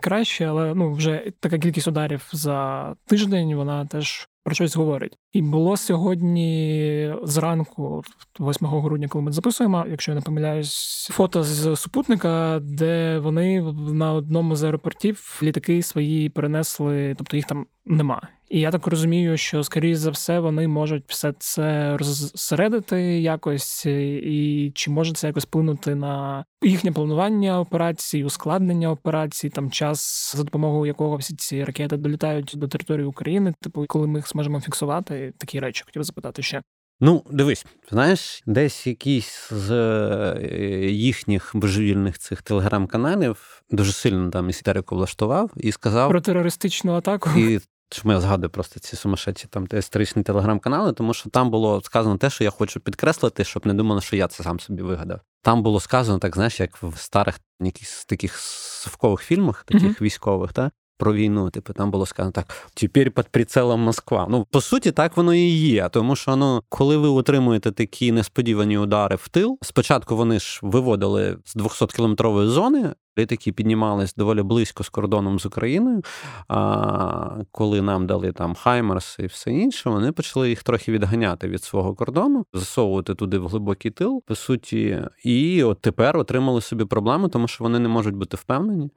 краще, 0.00 0.44
але 0.44 0.74
ну 0.74 0.92
вже 0.92 1.32
така 1.40 1.58
кількість 1.58 1.88
ударів 1.88 2.28
за 2.32 2.94
тиждень 3.06 3.54
вона 3.54 3.86
теж 3.86 4.28
про 4.44 4.54
щось 4.54 4.76
говорить. 4.76 5.18
І 5.32 5.42
було 5.42 5.76
сьогодні 5.76 7.14
зранку, 7.22 8.02
8 8.40 8.68
грудня, 8.68 9.08
коли 9.08 9.24
ми 9.24 9.32
записуємо, 9.32 9.84
якщо 9.88 10.12
я 10.12 10.14
не 10.14 10.20
помиляюсь, 10.20 11.08
фото 11.12 11.42
з 11.42 11.76
супутника, 11.76 12.60
де 12.62 13.18
вони 13.18 13.62
на 13.92 14.12
одному 14.12 14.56
з 14.56 14.64
аеропортів 14.64 15.40
літаки 15.42 15.82
свої 15.82 16.28
перенесли, 16.28 17.14
тобто 17.18 17.36
їх 17.36 17.46
там 17.46 17.66
нема. 17.84 18.28
І 18.48 18.60
я 18.60 18.70
так 18.70 18.86
розумію, 18.86 19.36
що 19.36 19.64
скоріш 19.64 19.96
за 19.96 20.10
все 20.10 20.40
вони 20.40 20.68
можуть 20.68 21.04
все 21.06 21.34
це 21.38 21.96
розсередити 21.96 23.20
якось, 23.20 23.86
і 23.86 24.72
чи 24.74 24.90
може 24.90 25.12
це 25.12 25.26
якось 25.26 25.44
вплинути 25.44 25.94
на 25.94 26.44
їхнє 26.62 26.92
планування 26.92 27.60
операцій, 27.60 28.24
ускладнення 28.24 28.90
операцій, 28.90 29.50
там 29.50 29.70
час 29.70 30.32
за 30.36 30.42
допомогою 30.42 30.86
якого 30.86 31.16
всі 31.16 31.34
ці 31.34 31.64
ракети 31.64 31.96
долітають 31.96 32.52
до 32.56 32.68
території 32.68 33.06
України, 33.06 33.54
типу, 33.60 33.84
коли 33.88 34.06
ми 34.06 34.18
їх 34.18 34.28
зможемо 34.28 34.60
фіксувати, 34.60 35.32
такі 35.38 35.60
речі 35.60 35.82
хотів 35.86 36.02
запитати 36.02 36.42
ще. 36.42 36.62
Ну, 37.00 37.22
дивись, 37.30 37.66
знаєш, 37.90 38.42
десь 38.46 38.86
якийсь 38.86 39.48
з 39.52 39.70
е, 39.70 40.90
їхніх 40.90 41.50
божевільних 41.54 42.18
цих 42.18 42.42
телеграм-каналів 42.42 43.62
дуже 43.70 43.92
сильно 43.92 44.30
там 44.30 44.50
істерику 44.50 44.96
влаштував 44.96 45.50
і 45.56 45.72
сказав 45.72 46.10
про 46.10 46.20
терористичну 46.20 46.92
атаку. 46.92 47.30
І 47.36 47.60
Чому 47.94 48.12
я 48.12 48.20
згадую 48.20 48.50
просто 48.50 48.80
ці 48.80 48.96
сумасшедші 48.96 49.46
там 49.50 49.68
історичні 49.72 50.22
телеграм-канали, 50.22 50.92
тому 50.92 51.14
що 51.14 51.30
там 51.30 51.50
було 51.50 51.80
сказано 51.84 52.16
те, 52.16 52.30
що 52.30 52.44
я 52.44 52.50
хочу 52.50 52.80
підкреслити, 52.80 53.44
щоб 53.44 53.66
не 53.66 53.74
думали, 53.74 54.00
що 54.00 54.16
я 54.16 54.28
це 54.28 54.42
сам 54.42 54.60
собі 54.60 54.82
вигадав. 54.82 55.20
Там 55.42 55.62
було 55.62 55.80
сказано, 55.80 56.18
так 56.18 56.34
знаєш, 56.34 56.60
як 56.60 56.82
в 56.82 56.98
старих 56.98 57.40
якихось 57.60 58.04
таких 58.04 58.38
совкових 58.38 59.20
фільмах, 59.20 59.64
таких 59.64 59.82
mm-hmm. 59.82 60.02
військових, 60.02 60.52
та 60.52 60.70
про 60.98 61.14
війну. 61.14 61.50
Типу, 61.50 61.72
там 61.72 61.90
було 61.90 62.06
сказано 62.06 62.32
так: 62.32 62.68
тепер 62.74 63.10
під 63.10 63.28
прицелом 63.28 63.80
Москва. 63.80 64.26
Ну, 64.30 64.46
по 64.50 64.60
суті, 64.60 64.92
так 64.92 65.16
воно 65.16 65.34
і 65.34 65.48
є. 65.48 65.88
Тому 65.88 66.16
що 66.16 66.36
ну, 66.36 66.62
коли 66.68 66.96
ви 66.96 67.08
отримуєте 67.08 67.72
такі 67.72 68.12
несподівані 68.12 68.78
удари 68.78 69.16
в 69.16 69.28
тил, 69.28 69.58
спочатку 69.62 70.16
вони 70.16 70.40
ж 70.40 70.60
виводили 70.62 71.38
з 71.44 71.54
200 71.54 71.86
кілометрової 71.86 72.48
зони, 72.48 72.94
Літаки 73.18 73.52
піднімались 73.52 74.14
доволі 74.14 74.42
близько 74.42 74.84
з 74.84 74.88
кордоном 74.88 75.38
з 75.38 75.46
Україною. 75.46 76.02
А 76.48 77.36
коли 77.50 77.82
нам 77.82 78.06
дали 78.06 78.32
там 78.32 78.54
Хаймерс 78.54 79.16
і 79.18 79.26
все 79.26 79.52
інше, 79.52 79.90
вони 79.90 80.12
почали 80.12 80.48
їх 80.48 80.62
трохи 80.62 80.92
відганяти 80.92 81.48
від 81.48 81.62
свого 81.62 81.94
кордону, 81.94 82.46
засовувати 82.52 83.14
туди 83.14 83.38
в 83.38 83.48
глибокий 83.48 83.90
тил, 83.90 84.22
по 84.26 84.34
суті, 84.34 85.02
і 85.24 85.62
от 85.62 85.80
тепер 85.80 86.16
отримали 86.16 86.60
собі 86.60 86.84
проблеми, 86.84 87.28
тому 87.28 87.48
що 87.48 87.64
вони 87.64 87.78
не 87.78 87.88
можуть 87.88 88.14
бути 88.14 88.36
впевнені, 88.36 88.90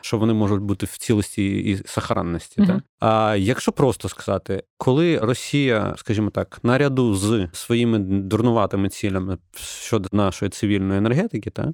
що 0.00 0.18
вони 0.18 0.34
можуть 0.34 0.62
бути 0.62 0.86
в 0.86 0.98
цілості 0.98 1.56
і 1.56 1.76
сохранності. 1.86 2.60
Mm-hmm. 2.60 2.66
Так? 2.66 2.82
А 3.00 3.36
якщо 3.36 3.72
просто 3.72 4.08
сказати, 4.08 4.62
коли 4.78 5.18
Росія, 5.18 5.94
скажімо 5.96 6.30
так, 6.30 6.60
наряду 6.62 7.14
з 7.14 7.48
своїми 7.52 7.98
дурнуватими 7.98 8.88
цілями 8.88 9.38
щодо 9.56 10.08
нашої 10.12 10.50
цивільної 10.50 10.98
енергетики, 10.98 11.50
так, 11.50 11.68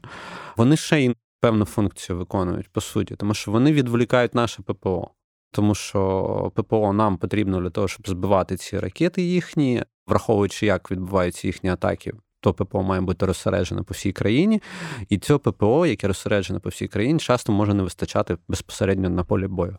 вони 0.57 0.77
ще 0.77 1.01
й 1.01 1.15
певну 1.41 1.65
функцію 1.65 2.19
виконують, 2.19 2.69
по 2.69 2.81
суті, 2.81 3.17
тому 3.17 3.35
що 3.35 3.51
вони 3.51 3.73
відволікають 3.73 4.35
наше 4.35 4.63
ППО. 4.63 5.11
Тому 5.53 5.75
що 5.75 6.53
ППО 6.55 6.93
нам 6.93 7.17
потрібно 7.17 7.61
для 7.61 7.71
того, 7.71 7.89
щоб 7.89 8.09
збивати 8.09 8.57
ці 8.57 8.79
ракети 8.79 9.23
їхні, 9.23 9.85
враховуючи, 10.07 10.67
як 10.67 10.91
відбуваються 10.91 11.47
їхні 11.47 11.71
атаки, 11.71 12.13
то 12.41 12.55
ППО 12.55 12.83
має 12.83 13.01
бути 13.01 13.27
розсереджене 13.27 13.83
по 13.83 13.95
всій 13.95 14.13
країні, 14.13 14.63
і 15.09 15.19
цього 15.19 15.39
ППО, 15.39 15.87
яке 15.87 16.07
розсереджене 16.07 16.59
по 16.59 16.69
всій 16.69 16.89
країні, 16.89 17.19
часто 17.19 17.53
може 17.53 17.75
не 17.75 17.83
вистачати 17.83 18.37
безпосередньо 18.49 19.11
на 19.11 19.25
полі 19.25 19.47
бою. 19.47 19.77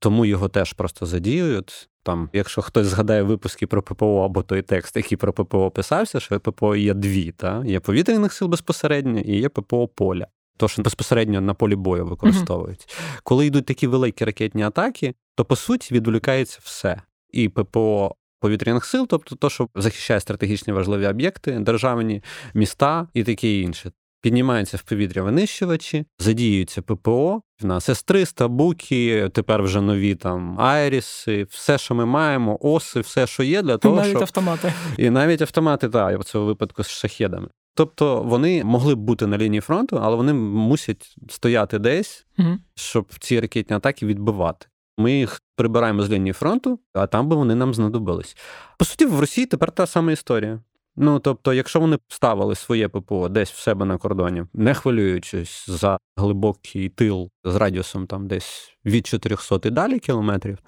Тому 0.00 0.24
його 0.24 0.48
теж 0.48 0.72
просто 0.72 1.06
задіюють. 1.06 1.88
Там, 2.02 2.30
якщо 2.32 2.62
хтось 2.62 2.86
згадає 2.86 3.22
випуски 3.22 3.66
про 3.66 3.82
ППО 3.82 4.24
або 4.24 4.42
той 4.42 4.62
текст, 4.62 4.96
який 4.96 5.18
про 5.18 5.32
ППО 5.32 5.70
писався, 5.70 6.20
що 6.20 6.40
ППО 6.40 6.76
є 6.76 6.94
дві: 6.94 7.32
та? 7.32 7.64
є 7.66 7.80
повітряних 7.80 8.32
сил 8.32 8.48
безпосередньо 8.48 9.20
і 9.20 9.36
є 9.36 9.48
ППО 9.48 9.88
поля 9.88 10.26
то 10.58 10.68
що 10.68 10.82
безпосередньо 10.82 11.40
на 11.40 11.54
полі 11.54 11.74
бою 11.74 12.06
використовують. 12.06 12.80
Mm-hmm. 12.80 13.20
Коли 13.22 13.46
йдуть 13.46 13.66
такі 13.66 13.86
великі 13.86 14.24
ракетні 14.24 14.62
атаки, 14.62 15.14
то 15.34 15.44
по 15.44 15.56
суті 15.56 15.94
відволікається 15.94 16.58
все. 16.62 17.02
І 17.30 17.48
ППО 17.48 18.14
повітряних 18.40 18.84
сил, 18.84 19.06
тобто 19.10 19.36
то, 19.36 19.50
що 19.50 19.68
захищає 19.74 20.20
стратегічні 20.20 20.72
важливі 20.72 21.06
об'єкти, 21.06 21.52
державні 21.52 22.22
міста 22.54 23.08
і 23.14 23.24
таке 23.24 23.60
інше. 23.60 23.92
Піднімаються 24.20 24.76
в 24.76 24.82
повітря 24.82 25.22
винищувачі, 25.22 26.04
задіюються 26.18 26.82
ППО. 26.82 27.42
В 27.60 27.66
нас 27.66 27.88
С-300, 27.88 28.48
Буки, 28.48 29.30
тепер 29.34 29.62
вже 29.62 29.80
нові 29.80 30.14
там 30.14 30.60
Айріси, 30.60 31.44
все, 31.50 31.78
що 31.78 31.94
ми 31.94 32.06
маємо, 32.06 32.58
оси, 32.60 33.00
все, 33.00 33.26
що 33.26 33.42
є 33.42 33.62
для 33.62 33.78
того, 33.78 33.96
навіть 33.96 34.10
щоб... 34.10 34.22
автомати. 34.22 34.72
І 34.96 35.10
навіть 35.10 35.42
автомати, 35.42 35.88
так, 35.88 36.20
в 36.20 36.24
цьому 36.24 36.46
випадку 36.46 36.84
з 36.84 36.88
шахедами. 36.88 37.48
Тобто 37.78 38.22
вони 38.22 38.64
могли 38.64 38.94
б 38.94 38.98
бути 38.98 39.26
на 39.26 39.38
лінії 39.38 39.60
фронту, 39.60 39.98
але 40.02 40.16
вони 40.16 40.32
мусять 40.32 41.16
стояти 41.28 41.78
десь, 41.78 42.26
угу. 42.38 42.48
щоб 42.74 43.12
ці 43.18 43.40
ракетні 43.40 43.76
атаки 43.76 44.06
відбивати. 44.06 44.66
Ми 44.96 45.12
їх 45.12 45.42
прибираємо 45.56 46.02
з 46.02 46.10
лінії 46.10 46.32
фронту, 46.32 46.78
а 46.92 47.06
там 47.06 47.28
би 47.28 47.36
вони 47.36 47.54
нам 47.54 47.74
знадобились. 47.74 48.36
По 48.78 48.84
суті, 48.84 49.06
в 49.06 49.20
Росії 49.20 49.46
тепер 49.46 49.70
та 49.70 49.86
сама 49.86 50.12
історія. 50.12 50.60
Ну 50.96 51.18
тобто, 51.18 51.54
якщо 51.54 51.80
вони 51.80 51.98
ставили 52.08 52.54
своє 52.54 52.88
ППО 52.88 53.28
десь 53.28 53.50
в 53.50 53.58
себе 53.58 53.84
на 53.84 53.98
кордоні, 53.98 54.44
не 54.54 54.74
хвилюючись 54.74 55.70
за 55.70 55.98
глибокий 56.16 56.88
тил 56.88 57.30
з 57.44 57.56
радіусом 57.56 58.06
там 58.06 58.28
десь 58.28 58.76
від 58.84 59.06
400 59.06 59.60
і 59.64 59.70
далі 59.70 59.98
кілометрів, 59.98 60.58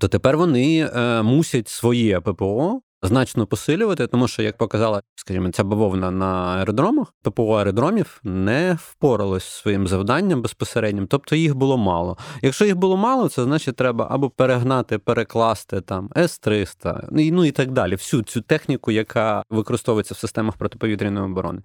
то 0.00 0.08
тепер 0.08 0.36
вони 0.36 0.90
е, 0.94 1.22
мусять 1.22 1.68
своє 1.68 2.20
ППО 2.20 2.80
значно 3.04 3.46
посилювати, 3.46 4.06
тому 4.06 4.28
що, 4.28 4.42
як 4.42 4.56
показала, 4.56 5.02
скажімо, 5.14 5.50
ця 5.50 5.64
бавовна 5.64 6.10
на 6.10 6.56
аеродромах, 6.56 7.12
ППО 7.22 7.54
аеродромів 7.54 8.20
не 8.24 8.78
впоралось 8.80 9.44
своїм 9.44 9.86
завданням 9.86 10.42
безпосереднім, 10.42 11.06
тобто 11.06 11.36
їх 11.36 11.54
було 11.54 11.78
мало. 11.78 12.18
Якщо 12.42 12.64
їх 12.64 12.76
було 12.76 12.96
мало, 12.96 13.28
це 13.28 13.44
значить 13.44 13.76
треба 13.76 14.08
або 14.10 14.30
перегнати, 14.30 14.98
перекласти 14.98 15.80
там 15.80 16.10
С-300, 16.16 17.08
ну 17.10 17.44
і 17.44 17.50
так 17.50 17.70
далі. 17.70 17.94
Всю 17.94 18.22
цю 18.22 18.40
техніку, 18.40 18.90
яка 18.90 19.42
використовується 19.50 20.14
в 20.14 20.18
системах 20.18 20.56
протиповітряної 20.56 21.26
оборони. 21.26 21.62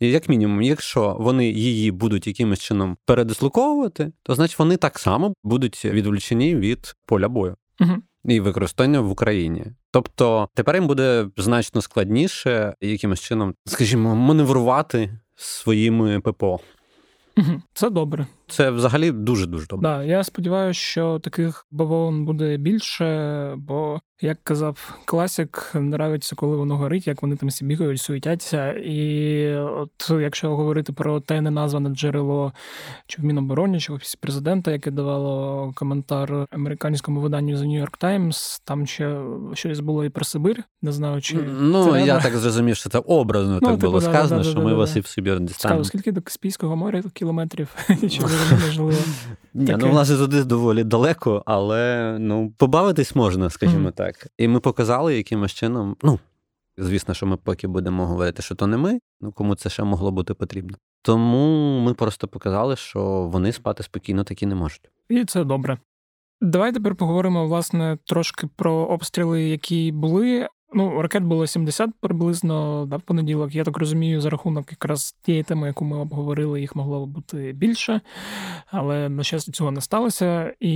Як 0.00 0.28
мінімум, 0.28 0.62
якщо 0.62 1.16
вони 1.20 1.50
її 1.50 1.90
будуть 1.90 2.26
якимось 2.26 2.60
чином 2.60 2.96
передислоковувати, 3.04 4.12
то 4.22 4.34
значить 4.34 4.58
вони 4.58 4.76
так 4.76 4.98
само 4.98 5.34
будуть 5.44 5.84
відволічені 5.84 6.56
від 6.56 6.94
поля 7.06 7.28
бою. 7.28 7.56
Угу. 7.80 7.92
І 8.28 8.40
використання 8.40 9.00
в 9.00 9.10
Україні. 9.10 9.64
Тобто 9.90 10.48
тепер 10.54 10.74
їм 10.74 10.86
буде 10.86 11.28
значно 11.36 11.82
складніше 11.82 12.74
якимось 12.80 13.20
чином, 13.20 13.54
скажімо, 13.66 14.14
маневрувати 14.16 15.18
своїми 15.36 16.20
ППО. 16.20 16.60
Це 17.74 17.90
добре. 17.90 18.26
Це 18.48 18.70
взагалі 18.70 19.10
дуже 19.10 19.46
дуже 19.46 19.66
добре. 19.66 19.88
Да, 19.88 20.04
Я 20.04 20.24
сподіваюся, 20.24 20.80
що 20.80 21.18
таких 21.18 21.66
бавовн 21.70 22.24
буде 22.24 22.56
більше, 22.56 23.54
бо 23.56 24.00
як 24.20 24.38
казав 24.42 24.98
класик, 25.04 25.72
нравиться, 25.74 26.36
коли 26.36 26.56
воно 26.56 26.76
горить, 26.76 27.06
як 27.06 27.22
вони 27.22 27.36
там 27.36 27.48
всі 27.48 27.64
бігають, 27.64 28.00
суетяться. 28.00 28.72
І 28.72 29.48
от 29.56 30.10
якщо 30.10 30.56
говорити 30.56 30.92
про 30.92 31.20
те 31.20 31.40
неназване 31.40 31.90
джерело 31.90 32.52
чи 33.06 33.22
в 33.22 33.24
Мінобороні, 33.24 33.80
чи 33.80 33.92
в 33.92 33.96
офісі 33.96 34.18
президента, 34.20 34.70
яке 34.70 34.90
давало 34.90 35.72
коментар 35.74 36.46
американському 36.50 37.20
виданню 37.20 37.56
The 37.56 37.62
New 37.62 37.86
York 37.86 38.00
Times, 38.00 38.60
там 38.64 38.86
ще 38.86 39.20
щось 39.54 39.80
було 39.80 40.04
і 40.04 40.08
про 40.08 40.24
Сибир, 40.24 40.64
не 40.82 40.92
знаю, 40.92 41.20
чи 41.20 41.36
ну 41.60 41.92
це 41.92 42.06
я 42.06 42.20
так 42.20 42.36
зрозумів, 42.36 42.76
що 42.76 42.90
це 42.90 42.98
образно 42.98 43.54
ну, 43.54 43.60
так 43.60 43.70
типу, 43.70 43.86
було 43.86 44.00
да, 44.00 44.06
сказано, 44.06 44.42
да, 44.42 44.50
що 44.50 44.60
ми 44.60 44.74
вас 44.74 44.96
і 44.96 45.00
в 45.00 45.06
Сибір 45.06 45.40
дістанемо. 45.40 45.84
Скільки 45.84 46.12
до 46.12 46.22
Каспійського 46.22 46.76
моря 46.76 47.02
кілометрів? 47.14 47.68
Можливо? 48.66 48.92
Ні, 49.54 49.76
ну 49.78 49.90
власне 49.90 50.16
туди 50.16 50.44
доволі 50.44 50.84
далеко, 50.84 51.42
але 51.46 52.16
ну 52.20 52.52
побавитись 52.56 53.14
можна, 53.14 53.50
скажімо 53.50 53.90
так 53.90 54.06
так. 54.06 54.32
І 54.38 54.48
ми 54.48 54.60
показали 54.60 55.16
якимось 55.16 55.52
чином. 55.52 55.96
Ну, 56.02 56.18
звісно, 56.78 57.14
що 57.14 57.26
ми 57.26 57.36
поки 57.36 57.66
будемо 57.68 58.06
говорити, 58.06 58.42
що 58.42 58.54
то 58.54 58.66
не 58.66 58.76
ми, 58.76 58.98
ну 59.20 59.32
кому 59.32 59.54
це 59.54 59.70
ще 59.70 59.84
могло 59.84 60.10
бути 60.10 60.34
потрібно. 60.34 60.76
Тому 61.02 61.80
ми 61.80 61.94
просто 61.94 62.28
показали, 62.28 62.76
що 62.76 63.00
вони 63.32 63.52
спати 63.52 63.82
спокійно 63.82 64.24
таки 64.24 64.46
не 64.46 64.54
можуть. 64.54 64.90
І 65.08 65.24
це 65.24 65.44
добре. 65.44 65.78
Давай 66.40 66.72
тепер 66.72 66.94
поговоримо 66.94 67.46
власне 67.46 67.98
трошки 68.04 68.48
про 68.56 68.72
обстріли, 68.72 69.42
які 69.42 69.92
були. 69.92 70.48
Ну, 70.76 71.02
ракет 71.02 71.22
було 71.22 71.46
70 71.46 71.90
приблизно 72.00 72.86
да, 72.86 72.96
в 72.96 73.02
понеділок. 73.02 73.54
Я 73.54 73.64
так 73.64 73.76
розумію, 73.76 74.20
за 74.20 74.30
рахунок 74.30 74.70
якраз 74.70 75.16
тієї 75.22 75.42
теми, 75.42 75.66
яку 75.66 75.84
ми 75.84 75.98
обговорили, 75.98 76.60
їх 76.60 76.76
могло 76.76 77.06
бути 77.06 77.52
більше, 77.52 78.00
але 78.66 79.08
на 79.08 79.22
щастя 79.22 79.52
цього 79.52 79.70
не 79.70 79.80
сталося. 79.80 80.54
І 80.60 80.72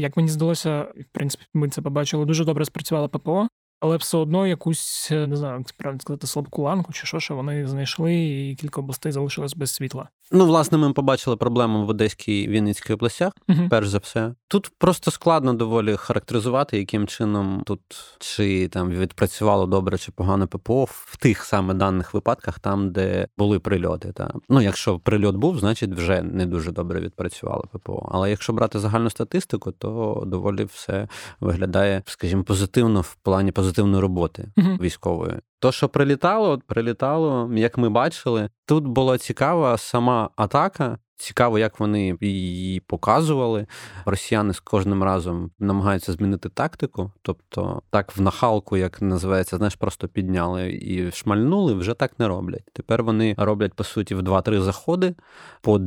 як 0.00 0.16
мені 0.16 0.28
здалося, 0.28 0.82
в 0.82 1.04
принципі, 1.12 1.44
ми 1.54 1.68
це 1.68 1.82
побачили. 1.82 2.24
Дуже 2.24 2.44
добре 2.44 2.64
спрацювала 2.64 3.08
ППО 3.08 3.48
але 3.80 3.96
все 3.96 4.18
одно 4.18 4.46
якусь 4.46 5.10
не 5.10 5.36
знаю, 5.36 5.58
як 5.58 5.72
правильно 5.76 6.00
сказати, 6.00 6.26
слабку 6.26 6.62
ланку 6.62 6.92
чи 6.92 7.06
що, 7.06 7.20
що 7.20 7.36
вони 7.36 7.66
знайшли, 7.66 8.14
і 8.14 8.54
кілька 8.54 8.80
областей 8.80 9.12
залишилось 9.12 9.54
без 9.54 9.70
світла. 9.70 10.08
Ну, 10.32 10.46
власне, 10.46 10.78
ми 10.78 10.92
побачили 10.92 11.36
проблему 11.36 11.86
в 11.86 11.88
Одеській 11.88 12.48
Вінницькій 12.48 12.92
областях. 12.92 13.32
uh 13.48 13.68
Перш 13.68 13.88
за 13.88 13.98
все, 13.98 14.34
тут 14.48 14.70
просто 14.78 15.10
складно 15.10 15.54
доволі 15.54 15.96
характеризувати, 15.96 16.78
яким 16.78 17.06
чином 17.06 17.62
тут 17.66 17.80
чи 18.18 18.68
там 18.68 18.90
відпрацювало 18.90 19.66
добре 19.66 19.98
чи 19.98 20.12
погано 20.12 20.46
ППО 20.46 20.84
в 20.84 21.16
тих 21.16 21.44
саме 21.44 21.74
даних 21.74 22.14
випадках, 22.14 22.58
там 22.58 22.92
де 22.92 23.28
були 23.38 23.58
прильоти. 23.58 24.12
Та 24.12 24.34
ну, 24.48 24.60
якщо 24.60 24.98
прильот 24.98 25.36
був, 25.36 25.58
значить 25.58 25.94
вже 25.94 26.22
не 26.22 26.46
дуже 26.46 26.72
добре 26.72 27.00
відпрацювало 27.00 27.64
ППО. 27.72 28.08
Але 28.12 28.30
якщо 28.30 28.52
брати 28.52 28.78
загальну 28.78 29.10
статистику, 29.10 29.72
то 29.72 30.22
доволі 30.26 30.64
все 30.64 31.08
виглядає, 31.40 32.02
скажімо, 32.06 32.44
позитивно 32.44 33.00
в 33.00 33.14
плані 33.14 33.52
позитивної 33.52 34.02
роботи 34.02 34.48
uh-huh. 34.56 34.80
військової. 34.80 35.34
То, 35.64 35.72
що 35.72 35.88
прилітало, 35.88 36.58
прилітало, 36.66 37.50
як 37.54 37.78
ми 37.78 37.88
бачили, 37.88 38.48
тут 38.66 38.86
була 38.86 39.18
цікава 39.18 39.78
сама 39.78 40.30
атака. 40.36 40.98
Цікаво, 41.16 41.58
як 41.58 41.80
вони 41.80 42.18
її 42.20 42.80
показували. 42.80 43.66
Росіяни 44.04 44.54
з 44.54 44.60
кожним 44.60 45.02
разом 45.02 45.50
намагаються 45.58 46.12
змінити 46.12 46.48
тактику, 46.48 47.12
тобто 47.22 47.82
так 47.90 48.16
в 48.16 48.20
нахалку, 48.20 48.76
як 48.76 49.02
називається, 49.02 49.56
знаєш, 49.56 49.74
просто 49.74 50.08
підняли 50.08 50.72
і 50.72 51.10
шмальнули, 51.12 51.74
вже 51.74 51.94
так 51.94 52.18
не 52.18 52.28
роблять. 52.28 52.64
Тепер 52.72 53.02
вони 53.02 53.34
роблять 53.38 53.74
по 53.74 53.84
суті 53.84 54.14
в 54.14 54.20
2-3 54.20 54.60
заходи, 54.60 55.14
по 55.60 55.78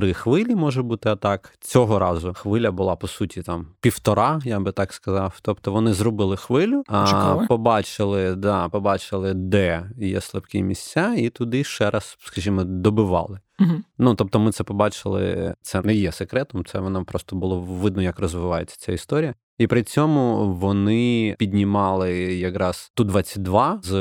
дві-три 0.00 0.14
хвилі 0.14 0.54
може 0.54 0.82
бути 0.82 1.08
атак. 1.08 1.54
Цього 1.60 1.98
разу 1.98 2.34
хвиля 2.34 2.70
була 2.70 2.96
по 2.96 3.08
суті 3.08 3.42
там 3.42 3.66
півтора, 3.80 4.40
я 4.44 4.60
би 4.60 4.72
так 4.72 4.92
сказав. 4.92 5.38
Тобто 5.42 5.72
вони 5.72 5.92
зробили 5.92 6.36
хвилю, 6.36 6.82
а 6.88 7.34
побачили, 7.48 8.34
да, 8.34 8.68
побачили, 8.68 9.34
де 9.34 9.90
є 9.98 10.20
слабкі 10.20 10.62
місця, 10.62 11.14
і 11.14 11.30
туди 11.30 11.64
ще 11.64 11.90
раз, 11.90 12.16
скажімо, 12.20 12.64
добивали. 12.64 13.40
Угу. 13.60 13.72
Ну 13.98 14.14
тобто, 14.14 14.38
ми 14.38 14.52
це 14.52 14.64
побачили. 14.64 15.54
Це 15.62 15.82
не 15.82 15.94
є 15.94 16.12
секретом. 16.12 16.64
Це 16.64 16.78
воно 16.78 17.04
просто 17.04 17.36
було 17.36 17.60
видно, 17.60 18.02
як 18.02 18.18
розвивається 18.18 18.76
ця 18.78 18.92
історія. 18.92 19.34
І 19.58 19.66
при 19.66 19.82
цьому 19.82 20.52
вони 20.52 21.36
піднімали 21.38 22.12
якраз 22.34 22.90
ту 22.94 23.04
22 23.04 23.80
з 23.82 23.92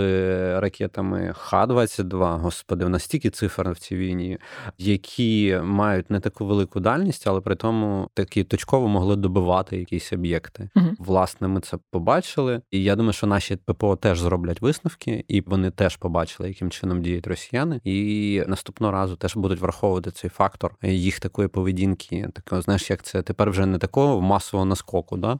ракетами 0.59 1.33
Х-22, 1.37 2.39
господи, 2.39 2.85
в 2.85 2.89
настільки 2.89 3.29
цифр 3.29 3.69
в 3.69 3.77
цій 3.77 3.95
війні, 3.95 4.37
які 4.77 5.59
мають 5.63 6.09
не 6.09 6.19
таку 6.19 6.45
велику 6.45 6.79
дальність, 6.79 7.27
але 7.27 7.41
при 7.41 7.55
тому 7.55 8.09
такі 8.13 8.43
точково 8.43 8.87
могли 8.87 9.15
добивати 9.15 9.77
якісь 9.77 10.13
об'єкти. 10.13 10.69
uh 10.75 10.91
Власне, 10.99 11.47
ми 11.47 11.59
це 11.59 11.77
побачили. 11.91 12.61
І 12.71 12.83
я 12.83 12.95
думаю, 12.95 13.13
що 13.13 13.27
наші 13.27 13.55
ППО 13.55 13.95
теж 13.95 14.19
зроблять 14.19 14.61
висновки, 14.61 15.25
і 15.27 15.41
вони 15.41 15.71
теж 15.71 15.97
побачили, 15.97 16.49
яким 16.49 16.69
чином 16.69 17.01
діють 17.01 17.27
росіяни. 17.27 17.81
І 17.83 18.43
наступного 18.47 18.93
разу 18.93 19.15
теж 19.15 19.35
будуть 19.35 19.59
враховувати 19.59 20.11
цей 20.11 20.29
фактор 20.29 20.75
їх 20.83 21.19
такої 21.19 21.47
поведінки. 21.47 22.29
Такого, 22.33 22.61
знаєш, 22.61 22.89
як 22.89 23.03
це 23.03 23.21
тепер 23.21 23.49
вже 23.49 23.65
не 23.65 23.77
такого 23.77 24.21
масового 24.21 24.65
наскоку. 24.65 25.17
да? 25.17 25.39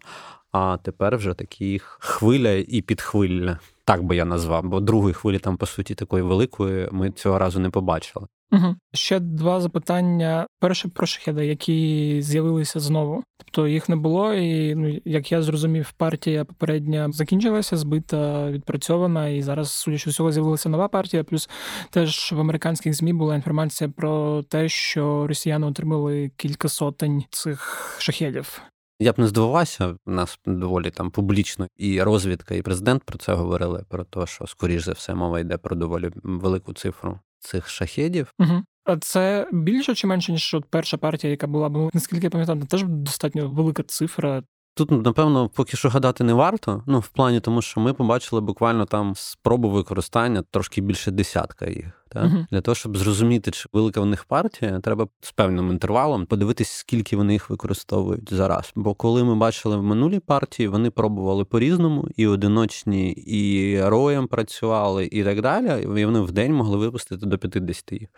А 0.52 0.78
тепер 0.84 1.18
вже 1.18 1.34
такі 1.34 1.80
хвиля 1.84 2.52
і 2.52 2.82
підхвилля. 2.82 3.60
Так 3.86 4.04
би 4.04 4.16
я 4.16 4.26
назвав, 4.26 4.64
бо 4.64 4.80
другої 4.80 5.14
хвилі 5.14 5.40
там, 5.40 5.58
по 5.58 5.66
суті, 5.66 5.96
такої 5.96 6.24
великої 6.24 6.90
ми 6.92 7.12
цього 7.12 7.40
разу 7.40 7.60
не 7.60 7.70
побачили. 7.70 8.28
Угу. 8.52 8.76
Ще 8.94 9.20
два 9.20 9.62
запитання. 9.62 10.48
Перше 10.60 10.88
про 10.88 11.08
шахеди, 11.08 11.46
які 11.46 12.18
з'явилися 12.22 12.80
знову. 12.80 13.24
Тобто 13.38 13.68
їх 13.68 13.90
не 13.90 13.96
було, 13.96 14.34
і 14.34 14.76
ну 14.76 15.00
як 15.06 15.32
я 15.32 15.42
зрозумів, 15.42 15.92
партія 15.92 16.46
попередня 16.46 17.10
закінчилася, 17.12 17.78
збита, 17.78 18.52
відпрацьована, 18.52 19.28
і 19.28 19.42
зараз, 19.42 19.72
судячи 19.72 20.10
всього, 20.10 20.32
з'явилася 20.32 20.70
нова 20.70 20.88
партія. 20.88 21.24
Плюс 21.24 21.50
теж 21.90 22.32
в 22.32 22.40
американських 22.40 22.94
змі 22.94 23.14
була 23.14 23.36
інформація 23.36 23.90
про 23.90 24.44
те, 24.44 24.70
що 24.70 25.28
росіяни 25.28 25.68
отримали 25.68 26.32
кілька 26.38 26.70
сотень 26.70 27.24
цих 27.30 27.96
шахедів. 28.00 28.62
Я 29.00 29.14
б 29.14 29.20
не 29.20 29.28
здивувався, 29.28 29.96
у 30.06 30.12
нас 30.12 30.40
доволі 30.46 30.92
там 30.92 31.12
публічно 31.12 31.68
і 31.76 32.02
розвідка, 32.04 32.56
і 32.56 32.62
президент 32.62 33.04
про 33.04 33.18
це 33.18 33.34
говорили. 33.34 33.86
Про 33.90 34.04
те, 34.04 34.26
що 34.26 34.48
скоріш 34.48 34.84
за 34.84 34.92
все 34.92 35.14
мова 35.14 35.40
йде 35.40 35.58
про 35.58 35.76
доволі 35.76 36.12
велику 36.24 36.74
цифру 36.74 37.20
цих 37.40 37.70
шахедів. 37.70 38.34
Угу. 38.40 38.64
А 38.86 38.98
це 38.98 39.48
більше 39.52 39.96
чи 39.96 40.08
менше 40.08 40.32
ніж 40.32 40.54
от 40.54 40.66
перша 40.66 40.98
партія, 40.98 41.32
яка 41.32 41.48
була 41.48 41.70
бо 41.70 41.90
наскільки 41.94 42.24
я 42.24 42.30
пам'ятаю, 42.30 42.66
теж 42.66 42.84
достатньо 42.84 43.50
велика 43.50 43.84
цифра. 43.84 44.44
Тут, 44.76 44.92
напевно, 44.92 45.50
поки 45.50 45.78
що 45.78 45.90
гадати 45.90 46.24
не 46.24 46.34
варто. 46.34 46.84
Ну, 46.88 47.00
в 47.00 47.08
плані 47.08 47.40
тому, 47.40 47.62
що 47.62 47.80
ми 47.80 47.94
побачили 47.94 48.42
буквально 48.42 48.86
там 48.86 49.14
спробу 49.16 49.70
використання 49.70 50.44
трошки 50.52 50.82
більше 50.82 51.12
десятка 51.12 51.70
їх. 51.70 52.06
Так? 52.10 52.24
Uh-huh. 52.24 52.46
Для 52.52 52.62
того, 52.62 52.76
щоб 52.76 52.98
зрозуміти, 52.98 53.52
чи 53.52 53.70
велика 53.74 54.02
в 54.02 54.06
них 54.06 54.26
партія, 54.26 54.80
треба 54.80 55.08
з 55.22 55.32
певним 55.32 55.72
інтервалом 55.72 56.26
подивитись, 56.26 56.70
скільки 56.70 57.18
вони 57.18 57.34
їх 57.34 57.50
використовують 57.50 58.34
зараз. 58.34 58.72
Бо 58.76 58.94
коли 58.94 59.24
ми 59.24 59.36
бачили 59.36 59.78
в 59.78 59.84
минулій 59.84 60.20
партії, 60.20 60.68
вони 60.68 60.90
пробували 60.90 61.46
по-різному, 61.46 62.08
і 62.16 62.28
одиночні, 62.28 63.12
і 63.12 63.82
роєм 63.82 64.28
працювали, 64.28 65.10
і 65.12 65.24
так 65.24 65.42
далі. 65.42 65.84
І 66.02 66.06
вони 66.06 66.20
в 66.20 66.32
день 66.32 66.54
могли 66.54 66.78
випустити 66.78 67.26
до 67.26 67.38
50 67.38 67.92
їх. 67.92 68.10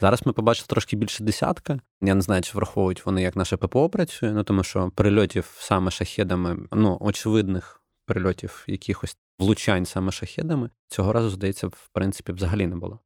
Зараз 0.00 0.26
ми 0.26 0.32
побачили 0.32 0.66
трошки 0.68 0.96
більше 0.96 1.24
десятка. 1.24 1.80
Я 2.02 2.14
не 2.14 2.20
знаю, 2.20 2.42
чи 2.42 2.52
враховують 2.54 3.06
вони, 3.06 3.22
як 3.22 3.36
наше 3.36 3.56
ППО 3.56 3.88
працює, 3.88 4.32
ну 4.32 4.42
тому 4.44 4.62
що 4.62 4.90
прильотів 4.94 5.56
саме 5.58 5.90
шахедами, 5.90 6.56
ну 6.72 6.98
очевидних 7.00 7.82
прильотів 8.06 8.64
якихось 8.66 9.16
влучань 9.38 9.86
саме 9.86 10.12
шахедами, 10.12 10.70
цього 10.88 11.12
разу 11.12 11.30
здається, 11.30 11.66
в 11.66 11.88
принципі, 11.92 12.32
взагалі 12.32 12.66
не 12.66 12.76
було. 12.76 13.00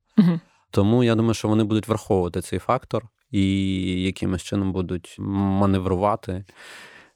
Тому 0.70 1.04
я 1.04 1.14
думаю, 1.14 1.34
що 1.34 1.48
вони 1.48 1.64
будуть 1.64 1.88
враховувати 1.88 2.40
цей 2.40 2.58
фактор 2.58 3.08
і 3.30 3.42
якимось 4.02 4.42
чином 4.42 4.72
будуть 4.72 5.16
маневрувати. 5.18 6.44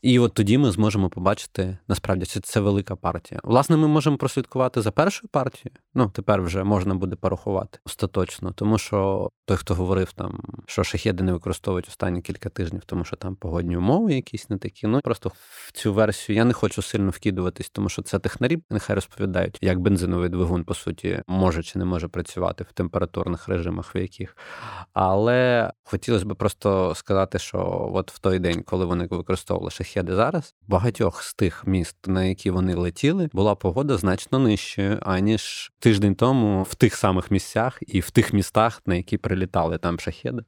І 0.03 0.19
от 0.19 0.35
тоді 0.35 0.59
ми 0.59 0.71
зможемо 0.71 1.11
побачити 1.11 1.79
насправді 1.89 2.27
чи 2.27 2.41
це 2.41 2.61
велика 2.61 2.97
партія. 2.97 3.41
Власне, 3.45 3.77
ми 3.77 3.89
можемо 3.89 4.17
прослідкувати 4.17 4.83
за 4.83 4.91
першою 4.91 5.29
партією. 5.33 5.77
Ну 5.95 6.11
тепер 6.15 6.43
вже 6.43 6.65
можна 6.65 6.95
буде 6.95 7.17
порахувати 7.17 7.79
остаточно, 7.87 8.53
тому 8.53 8.79
що 8.79 9.31
той, 9.45 9.57
хто 9.57 9.75
говорив 9.75 10.13
там, 10.13 10.41
що 10.67 10.85
шахеди 10.85 11.25
не 11.25 11.33
використовують 11.33 11.89
останні 11.89 12.23
кілька 12.23 12.49
тижнів, 12.49 12.83
тому 12.87 13.05
що 13.05 13.17
там 13.17 13.37
погодні 13.37 13.77
умови 13.77 14.15
якісь 14.15 14.51
не 14.51 14.59
такі. 14.59 14.87
Ну 14.87 15.01
просто 15.01 15.33
в 15.35 15.73
цю 15.73 15.93
версію 15.93 16.37
я 16.37 16.45
не 16.45 16.53
хочу 16.53 16.83
сильно 16.83 17.11
вкидуватись, 17.11 17.71
тому 17.71 17.89
що 17.89 18.03
це 18.03 18.19
технарі 18.19 18.59
нехай 18.71 18.95
розповідають, 18.95 19.59
як 19.61 19.81
бензиновий 19.81 20.29
двигун 20.29 20.65
по 20.65 20.75
суті 20.75 21.23
може 21.27 21.63
чи 21.63 21.79
не 21.79 21.85
може 21.85 22.09
працювати 22.09 22.65
в 22.65 22.73
температурних 22.73 23.49
режимах, 23.49 23.95
в 23.95 23.97
яких. 23.97 24.37
Але 24.93 25.71
хотілося 25.85 26.25
б 26.25 26.35
просто 26.35 26.95
сказати, 26.95 27.39
що 27.39 27.91
от 27.95 28.13
в 28.13 28.19
той 28.19 28.39
день, 28.39 28.63
коли 28.63 28.85
вони 28.85 29.07
використовували 29.11 29.71
шахеди, 29.71 29.88
шахеди 29.89 30.15
зараз. 30.15 30.55
Багатьох 30.67 31.23
з 31.23 31.35
тих 31.35 31.67
міст, 31.67 31.97
на 32.07 32.25
які 32.25 32.51
вони 32.51 32.75
летіли, 32.75 33.29
була 33.33 33.55
погода 33.55 33.97
значно 33.97 34.39
нижчою, 34.39 34.99
аніж 35.03 35.73
тиждень 35.79 36.15
тому 36.15 36.63
в 36.63 36.75
тих 36.75 36.95
самих 36.95 37.31
місцях 37.31 37.79
і 37.87 38.01
в 38.01 38.11
тих 38.11 38.33
містах, 38.33 38.83
на 38.87 38.95
які 38.95 39.19
прилітали 39.19 39.79
там 39.79 40.01
шахеди. 40.01 40.43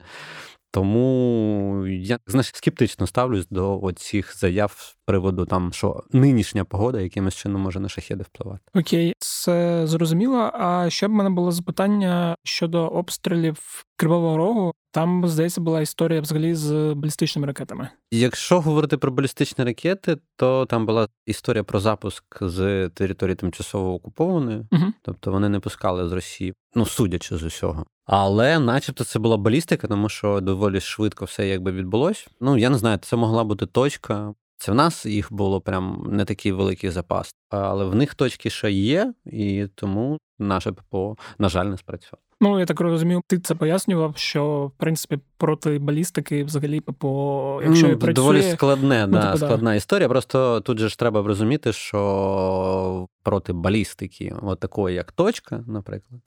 Тому 0.72 1.87
я 1.87 2.18
знаєш, 2.26 2.46
скептично 2.55 3.07
ставлюсь 3.07 3.46
до 3.50 3.92
цих 3.96 4.38
заяв 4.38 4.72
з 4.79 4.96
приводу 5.05 5.46
там, 5.46 5.72
що 5.72 6.03
нинішня 6.12 6.64
погода 6.64 7.00
якимось 7.00 7.35
чином 7.35 7.62
може 7.62 7.81
на 7.81 7.88
шахеди 7.88 8.22
впливати. 8.22 8.61
Окей, 8.74 9.14
це 9.18 9.87
зрозуміло. 9.87 10.50
А 10.55 10.90
ще 10.90 11.09
б 11.09 11.11
мене 11.11 11.31
було 11.31 11.53
запитання 11.53 12.37
щодо 12.44 12.88
обстрілів 12.88 13.85
Кривого 13.96 14.37
Рогу. 14.37 14.74
Там, 14.92 15.29
здається, 15.29 15.61
була 15.61 15.81
історія 15.81 16.20
взагалі 16.20 16.55
з 16.55 16.94
балістичними 16.94 17.46
ракетами. 17.46 17.88
Якщо 18.11 18.61
говорити 18.61 18.96
про 18.96 19.12
балістичні 19.12 19.64
ракети, 19.64 20.16
то 20.37 20.66
там 20.66 20.87
була 20.87 21.09
історія 21.26 21.64
про 21.64 21.81
запуск 21.81 22.24
з 22.40 22.88
території 22.88 23.35
тимчасово 23.35 23.94
окупованої, 23.94 24.66
угу. 24.72 24.85
тобто 25.03 25.33
вони 25.33 25.48
не 25.48 25.61
пускали 25.61 26.09
з 26.09 26.12
Росії, 26.12 26.55
ну 26.74 26.87
судячи 26.87 27.37
з 27.37 27.42
усього. 27.42 27.87
Але, 28.07 28.59
начебто, 28.59 29.05
це 29.05 29.18
була 29.18 29.37
балістика, 29.37 29.88
тому 29.88 30.09
що 30.09 30.40
доволі 30.40 30.81
швидко 30.81 31.24
все 31.24 31.48
якби 31.48 31.72
відбулось. 31.72 32.29
Ну 32.40 32.57
я 32.57 32.70
не 32.70 32.79
знаю, 32.79 32.98
це 32.98 33.16
могла 33.16 33.44
бути 33.44 33.66
точка. 33.66 34.35
Це 34.57 34.72
в 34.72 34.74
нас 34.74 35.07
їх 35.07 35.33
було 35.33 35.61
прям 35.61 36.07
не 36.11 36.24
такий 36.24 36.53
великий 36.53 36.90
запас, 36.90 37.35
але 37.50 37.85
в 37.85 37.94
них 37.94 38.14
точки 38.14 38.50
ще 38.50 38.70
є, 38.70 39.14
і 39.26 39.66
тому 39.74 40.18
наше 40.38 40.72
ППО, 40.72 41.16
на 41.38 41.48
жаль, 41.48 41.66
не 41.66 41.76
спрацювало. 41.76 42.29
Ну, 42.42 42.61
я 42.61 42.66
так 42.66 42.81
розумію, 42.81 43.22
ти 43.26 43.38
це 43.38 43.55
пояснював, 43.55 44.16
що 44.16 44.66
в 44.66 44.81
принципі 44.81 45.18
проти 45.37 45.79
балістики 45.79 46.44
взагалі 46.44 46.81
ППО, 46.81 47.61
якщо 47.64 47.87
ну, 47.87 47.92
і 47.92 47.96
працює... 47.96 48.14
доволі 48.14 48.42
складне, 48.42 49.07
ну, 49.07 49.12
да, 49.12 49.33
типу, 49.33 49.37
складна 49.37 49.70
да. 49.70 49.76
історія. 49.76 50.09
Просто 50.09 50.61
тут 50.61 50.79
же 50.79 50.88
ж 50.88 50.98
треба 50.98 51.22
розуміти, 51.22 51.72
що 51.72 53.09
проти 53.22 53.53
балістики, 53.53 54.35
от 54.42 54.61
такої, 54.61 54.96
як 54.96 55.12
точка, 55.12 55.64
наприклад. 55.66 56.20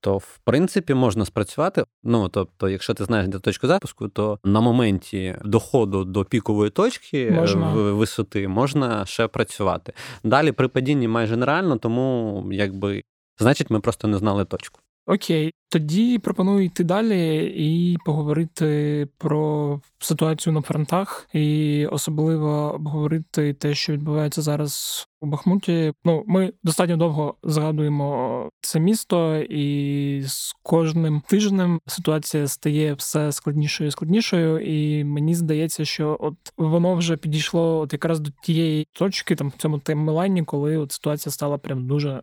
То, 0.00 0.18
в 0.18 0.38
принципі, 0.44 0.94
можна 0.94 1.24
спрацювати. 1.24 1.84
Ну 2.04 2.28
тобто, 2.28 2.68
якщо 2.68 2.94
ти 2.94 3.04
знаєш 3.04 3.28
де 3.28 3.38
точку 3.38 3.66
запуску, 3.66 4.08
то 4.08 4.38
на 4.44 4.60
моменті 4.60 5.36
доходу 5.44 6.04
до 6.04 6.24
пікової 6.24 6.70
точки 6.70 7.30
можна. 7.30 7.72
висоти 7.72 8.48
можна 8.48 9.06
ще 9.06 9.26
працювати. 9.26 9.92
Далі 10.24 10.52
при 10.52 10.68
падінні 10.68 11.08
майже 11.08 11.36
нереально, 11.36 11.76
тому 11.76 12.48
якби 12.52 13.02
значить, 13.38 13.70
ми 13.70 13.80
просто 13.80 14.08
не 14.08 14.18
знали 14.18 14.44
точку. 14.44 14.81
Окей, 15.06 15.52
тоді 15.68 16.18
пропоную 16.18 16.64
йти 16.64 16.84
далі 16.84 17.44
і 17.56 17.96
поговорити 18.04 19.08
про 19.18 19.80
ситуацію 19.98 20.52
на 20.52 20.62
фронтах, 20.62 21.28
і 21.32 21.86
особливо 21.86 22.74
обговорити 22.74 23.54
те, 23.54 23.74
що 23.74 23.92
відбувається 23.92 24.42
зараз 24.42 25.06
у 25.20 25.26
Бахмуті. 25.26 25.92
Ну, 26.04 26.24
ми 26.26 26.52
достатньо 26.62 26.96
довго 26.96 27.34
згадуємо 27.42 28.48
це 28.60 28.80
місто, 28.80 29.36
і 29.36 30.22
з 30.26 30.54
кожним 30.62 31.22
тижнем 31.28 31.80
ситуація 31.86 32.48
стає 32.48 32.94
все 32.94 33.32
складнішою 33.32 33.88
і 33.88 33.90
складнішою. 33.90 34.58
І 34.58 35.04
мені 35.04 35.34
здається, 35.34 35.84
що 35.84 36.16
от 36.20 36.34
воно 36.56 36.94
вже 36.94 37.16
підійшло 37.16 37.78
от 37.78 37.92
якраз 37.92 38.20
до 38.20 38.30
тієї 38.42 38.86
точки, 38.92 39.34
там 39.34 39.48
в 39.48 39.52
цьому 39.52 39.78
таймлайні, 39.78 40.44
коли 40.44 40.76
от 40.76 40.92
ситуація 40.92 41.32
стала 41.32 41.58
прям 41.58 41.86
дуже 41.86 42.22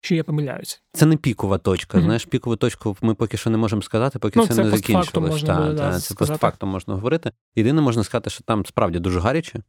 чи 0.00 0.16
я 0.16 0.24
помиляюся? 0.24 0.80
Це 0.92 1.06
не 1.06 1.16
пікова 1.16 1.58
точка. 1.58 1.98
Mm-hmm. 1.98 2.02
Знаєш, 2.02 2.24
пікову 2.24 2.56
точку 2.56 2.96
ми 3.02 3.14
поки 3.14 3.36
що 3.36 3.50
не 3.50 3.58
можемо 3.58 3.82
сказати, 3.82 4.18
поки 4.18 4.38
ну, 4.38 4.46
це, 4.46 4.54
це 4.54 4.64
не 4.64 4.70
закінчилось. 4.70 5.42
Та, 5.42 5.60
буде, 5.60 5.76
та, 5.76 5.90
да, 5.90 6.00
це 6.00 6.14
постфактом 6.14 6.68
можна 6.68 6.94
говорити. 6.94 7.32
Єдине, 7.56 7.80
можна 7.80 8.04
сказати, 8.04 8.30
що 8.30 8.44
там 8.44 8.66
справді 8.66 8.98
дуже 8.98 9.20
гаряче, 9.20 9.60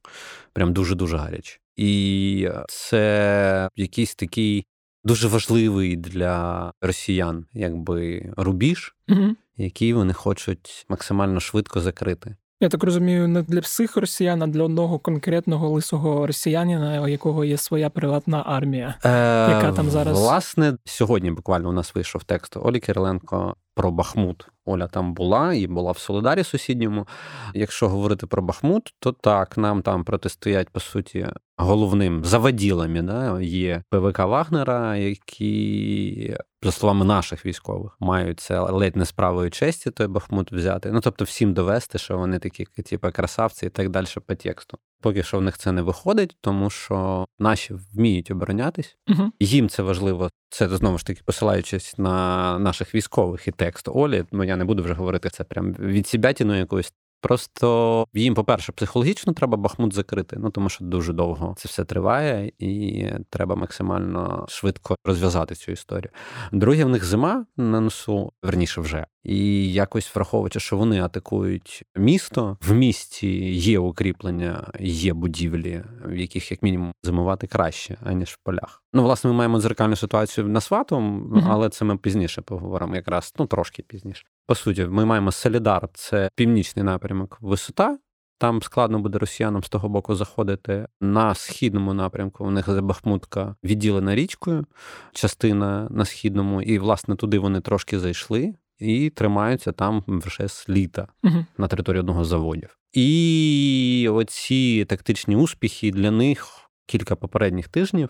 прям 0.54 0.74
дуже-дуже 0.74 1.18
гаряче. 1.18 1.60
І 1.76 2.50
це 2.68 3.70
якийсь 3.76 4.16
такий 4.16 4.66
дуже 5.04 5.28
важливий 5.28 5.96
для 5.96 6.72
росіян, 6.82 7.46
якби 7.54 8.34
рубіж, 8.38 8.96
mm-hmm. 9.10 9.36
який 9.58 9.94
вони 9.94 10.14
хочуть 10.14 10.86
максимально 10.90 11.40
швидко 11.40 11.82
закрити. 11.82 12.36
Я 12.62 12.70
так 12.70 12.84
розумію, 12.84 13.28
не 13.28 13.42
для 13.42 13.60
всіх 13.60 13.98
росіян, 13.98 14.44
а 14.44 14.48
для 14.48 14.64
одного 14.64 15.00
конкретного 15.00 15.70
лисого 15.70 16.28
росіянина, 16.28 17.02
у 17.02 17.08
якого 17.08 17.46
є 17.46 17.58
своя 17.58 17.90
приватна 17.90 18.44
армія, 18.46 18.96
е, 19.04 19.10
яка 19.52 19.72
там 19.72 19.90
зараз 19.90 20.20
власне 20.20 20.78
сьогодні. 20.86 21.32
Буквально 21.32 21.70
у 21.70 21.72
нас 21.72 21.96
вийшов 21.96 22.24
текст 22.24 22.58
Олі 22.58 22.80
Кириленко 22.80 23.56
про 23.76 23.92
Бахмут. 23.92 24.48
Оля 24.66 24.88
там 24.88 25.14
була 25.14 25.54
і 25.54 25.68
була 25.68 25.92
в 25.92 25.98
Солидарі 25.98 26.44
сусідньому. 26.44 27.08
Якщо 27.54 27.90
говорити 27.90 28.28
про 28.28 28.42
Бахмут, 28.42 28.94
то 29.00 29.12
так 29.12 29.58
нам 29.58 29.82
там 29.82 30.04
протистоять 30.04 30.70
по 30.70 30.80
суті 30.80 31.28
головним 31.58 32.26
заводілами. 32.26 33.02
Да, 33.02 33.42
є 33.42 33.84
ПВК 33.90 34.20
Вагнера, 34.20 34.96
які 34.96 36.38
за 36.62 36.72
словами 36.72 37.06
наших 37.06 37.46
військових 37.46 37.98
мають 38.00 38.40
це 38.40 38.60
ледь 38.60 38.96
не 38.96 39.06
справою 39.06 39.52
честі 39.52 39.92
той 39.92 40.08
Бахмут 40.08 40.52
взяти. 40.52 40.92
Ну 40.92 41.02
тобто 41.02 41.26
всім 41.26 41.54
довести, 41.54 41.98
що 41.98 42.18
вони 42.18 42.40
такі, 42.40 42.66
типу, 42.66 43.12
красавці, 43.12 43.66
і 43.66 43.70
так 43.70 43.90
далі 43.90 44.06
по 44.28 44.36
тексту. 44.36 44.78
Поки 45.06 45.24
що 45.24 45.38
в 45.38 45.42
них 45.42 45.58
це 45.58 45.72
не 45.72 45.82
виходить, 45.82 46.38
тому 46.42 46.70
що 46.70 47.26
наші 47.40 47.74
вміють 47.74 48.32
оборонятись. 48.32 48.98
Угу. 49.08 49.32
Їм 49.40 49.70
це 49.70 49.84
важливо. 49.84 50.30
Це 50.50 50.70
знову 50.70 50.98
ж 50.98 51.06
таки 51.06 51.22
посилаючись 51.26 51.98
на 51.98 52.60
наших 52.60 52.96
військових 52.96 53.48
і 53.48 53.52
текст 53.52 53.88
Олі. 53.88 54.24
Ну 54.32 54.44
я 54.44 54.56
не 54.56 54.66
буду 54.66 54.84
вже 54.84 54.94
говорити 54.94 55.30
це 55.30 55.44
прям 55.44 55.74
від 55.74 56.08
сібятіну 56.08 56.58
якоїсь. 56.58 56.94
Просто 57.22 58.06
їм, 58.14 58.34
по-перше, 58.34 58.72
психологічно 58.72 59.34
треба 59.34 59.58
Бахмут 59.58 59.94
закрити, 59.94 60.38
ну 60.40 60.50
тому 60.50 60.70
що 60.70 60.86
дуже 60.86 61.14
довго 61.14 61.54
це 61.58 61.70
все 61.70 61.86
триває, 61.86 62.52
і 62.60 63.06
треба 63.30 63.56
максимально 63.56 64.46
швидко 64.50 64.96
розв'язати 65.06 65.56
цю 65.56 65.72
історію. 65.72 66.12
Друге, 66.52 66.86
в 66.86 66.90
них 66.90 67.06
зима 67.06 67.46
на 67.58 67.80
носу, 67.80 68.32
верніше 68.44 68.82
вже. 68.82 69.06
І 69.24 69.72
якось 69.74 70.16
враховуючи, 70.16 70.60
що 70.60 70.78
вони 70.78 71.02
атакують 71.02 71.84
місто, 71.96 72.58
в 72.62 72.74
місті 72.74 73.54
є 73.54 73.80
укріплення, 73.80 74.68
є 74.80 75.14
будівлі, 75.14 75.84
в 76.06 76.16
яких 76.16 76.52
як 76.52 76.64
мінімум 76.64 76.94
зимувати 77.04 77.48
краще, 77.48 77.98
аніж 78.04 78.30
в 78.30 78.38
полях. 78.44 78.84
Ну, 78.94 79.04
власне, 79.04 79.30
ми 79.30 79.38
маємо 79.38 79.60
дзеркальну 79.60 79.96
ситуацію 79.96 80.48
на 80.48 80.62
сватом, 80.62 81.34
але 81.48 81.70
це 81.70 81.86
ми 81.86 81.98
пізніше 81.98 82.42
поговоримо, 82.42 82.96
якраз 82.96 83.34
ну 83.40 83.46
трошки 83.46 83.84
пізніше. 83.84 84.26
По 84.48 84.56
суті, 84.56 84.86
ми 84.86 85.06
маємо 85.06 85.32
Солідар, 85.32 85.90
це 85.94 86.30
північний 86.36 86.86
напрямок, 86.86 87.38
висота. 87.42 87.98
Там 88.38 88.62
складно 88.62 89.00
буде 89.00 89.20
росіянам 89.20 89.64
з 89.64 89.70
того 89.70 89.90
боку 89.90 90.16
заходити 90.16 90.88
на 91.02 91.36
східному 91.36 91.94
напрямку. 91.94 92.46
У 92.46 92.52
них 92.52 92.82
Бахмутка 92.82 93.56
відділена 93.64 94.16
річкою, 94.16 94.66
частина 95.14 95.88
на 95.90 96.06
східному, 96.06 96.62
і 96.62 96.80
власне 96.80 97.16
туди 97.16 97.40
вони 97.40 97.62
трошки 97.62 98.00
зайшли 98.00 98.54
і 98.80 99.10
тримаються 99.10 99.72
там 99.72 100.04
вже 100.08 100.48
з 100.48 100.70
літа 100.70 101.08
uh-huh. 101.24 101.46
на 101.58 101.68
території 101.68 102.00
одного 102.00 102.26
з 102.26 102.28
заводів. 102.28 102.78
І 102.94 104.08
оці 104.12 104.86
тактичні 104.90 105.36
успіхи 105.36 105.92
для 105.92 106.12
них 106.12 106.48
кілька 106.86 107.16
попередніх 107.16 107.68
тижнів. 107.68 108.10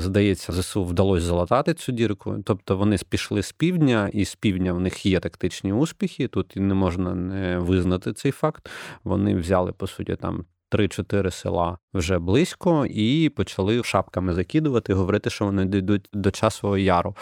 Здається, 0.00 0.52
ЗСУ 0.52 0.84
вдалося 0.84 1.26
залатати 1.26 1.74
цю 1.74 1.92
дірку. 1.92 2.36
Тобто 2.44 2.76
вони 2.76 2.98
спішли 2.98 3.42
з 3.42 3.52
півдня, 3.52 4.10
і 4.12 4.24
з 4.24 4.34
півдня 4.34 4.72
в 4.72 4.80
них 4.80 5.06
є 5.06 5.20
тактичні 5.20 5.72
успіхи. 5.72 6.28
Тут 6.28 6.56
не 6.56 6.74
можна 6.74 7.14
не 7.14 7.58
визнати 7.58 8.12
цей 8.12 8.32
факт. 8.32 8.70
Вони 9.04 9.34
взяли, 9.34 9.72
по 9.72 9.86
суті, 9.86 10.16
там 10.16 10.44
3-4 10.70 11.30
села 11.30 11.78
вже 11.94 12.18
близько, 12.18 12.86
і 12.86 13.28
почали 13.28 13.82
шапками 13.82 14.34
закидувати, 14.34 14.94
говорити, 14.94 15.30
що 15.30 15.44
вони 15.44 15.64
дійдуть 15.64 16.08
до 16.12 16.30
часового 16.30 16.78
яру. 16.78 17.16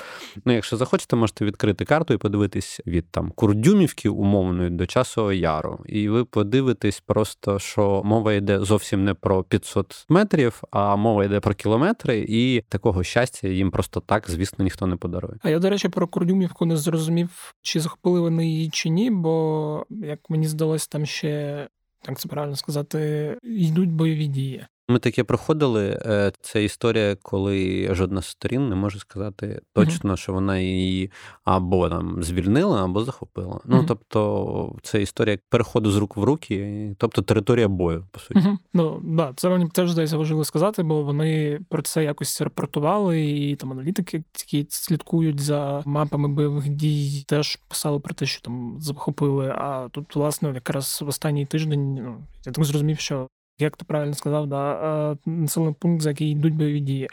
Ну, 0.44 0.52
якщо 0.52 0.76
захочете, 0.76 1.16
можете 1.16 1.44
відкрити 1.44 1.85
карту 1.85 2.14
і 2.14 2.16
подивитись 2.16 2.80
від 2.87 3.11
там 3.11 3.30
Курдюмівки 3.30 4.09
умовної 4.09 4.70
до 4.70 4.87
часового 4.87 5.32
яру. 5.32 5.80
І 5.87 6.09
ви 6.09 6.24
подивитесь 6.24 7.00
просто, 7.00 7.59
що 7.59 8.02
мова 8.04 8.32
йде 8.32 8.61
зовсім 8.61 9.04
не 9.04 9.14
про 9.14 9.44
500 9.44 10.06
метрів, 10.09 10.62
а 10.70 10.96
мова 10.96 11.24
йде 11.24 11.40
про 11.40 11.54
кілометри, 11.54 12.26
і 12.28 12.61
такого 12.68 13.02
щастя 13.02 13.48
їм 13.48 13.70
просто 13.70 14.00
так, 14.00 14.30
звісно, 14.30 14.64
ніхто 14.64 14.87
не 14.87 14.96
подарує. 14.96 15.38
А 15.42 15.50
я, 15.50 15.59
до 15.59 15.70
речі, 15.70 15.88
про 15.88 16.09
Курдюмівку 16.09 16.66
не 16.66 16.76
зрозумів, 16.76 17.54
чи 17.62 17.80
захопили 17.80 18.20
вони 18.20 18.46
її 18.46 18.70
чи 18.70 18.88
ні, 18.88 19.11
бо 19.11 19.87
як 19.90 20.30
мені 20.30 20.46
здалось, 20.46 20.88
там 20.88 21.06
ще 21.06 21.68
як 22.09 22.19
це 22.19 22.29
правильно 22.29 22.57
сказати, 22.57 23.38
йдуть 23.42 23.90
бойові 23.90 24.27
дії. 24.27 24.66
Ми 24.88 24.99
таке 24.99 25.25
проходили. 25.25 26.01
Е, 26.07 26.33
це 26.40 26.64
історія, 26.64 27.16
коли 27.22 27.88
жодна 27.94 28.22
з 28.22 28.27
сторін 28.27 28.68
не 28.68 28.77
може 28.77 28.99
сказати 28.99 29.61
точно, 29.72 30.12
mm-hmm. 30.12 30.16
що 30.16 30.33
вона 30.33 30.59
її 30.59 31.11
або 31.44 31.88
там 31.88 32.22
звільнила, 32.22 32.85
або 32.85 33.05
захопила. 33.05 33.55
Mm-hmm. 33.55 33.66
Ну 33.66 33.85
тобто, 33.88 34.77
це 34.83 35.03
історія 35.03 35.38
переходу 35.49 35.90
з 35.90 35.96
рук 35.96 36.16
в 36.16 36.25
руки, 36.25 36.94
тобто 36.99 37.22
територія 37.22 37.68
бою, 37.68 38.07
по 38.11 38.20
суті. 38.20 38.40
Mm-hmm. 38.40 38.57
Ну 38.75 39.01
да, 39.05 39.33
це 39.37 39.49
мені 39.49 39.68
теж 39.68 39.90
здається 39.90 40.16
важливо 40.16 40.44
сказати, 40.44 40.83
бо 40.83 41.03
вони 41.03 41.61
про 41.68 41.83
це 41.83 42.05
якось 42.05 42.40
рапортували, 42.40 43.27
і 43.31 43.57
там 43.57 43.72
аналітики, 43.72 44.25
які 44.53 44.66
слідкують 44.70 45.40
за 45.40 45.83
мапами 45.85 46.29
бойових 46.29 46.68
дій, 46.68 47.25
теж 47.29 47.57
писали 47.68 48.01
про 48.01 48.14
те, 48.14 48.27
що 48.27 48.42
там 48.42 48.77
захопили. 48.81 49.49
А 49.49 49.88
тут, 49.92 50.16
власне, 50.16 50.53
якраз 50.55 51.03
в 51.03 51.09
останній 51.09 51.46
тиждень, 51.46 51.94
ну 51.94 52.27
я 52.46 52.53
так 52.53 52.64
зрозумів, 52.64 52.99
що 52.99 53.29
як 53.59 53.77
ти 53.77 53.85
правильно 53.85 54.14
сказав, 54.14 54.47
да, 54.47 55.16
населений 55.27 55.75
пункт, 55.81 56.03
за 56.03 56.09
який 56.09 56.31
йдуть 56.31 56.55
бойові 56.55 56.81
дії. 56.81 57.09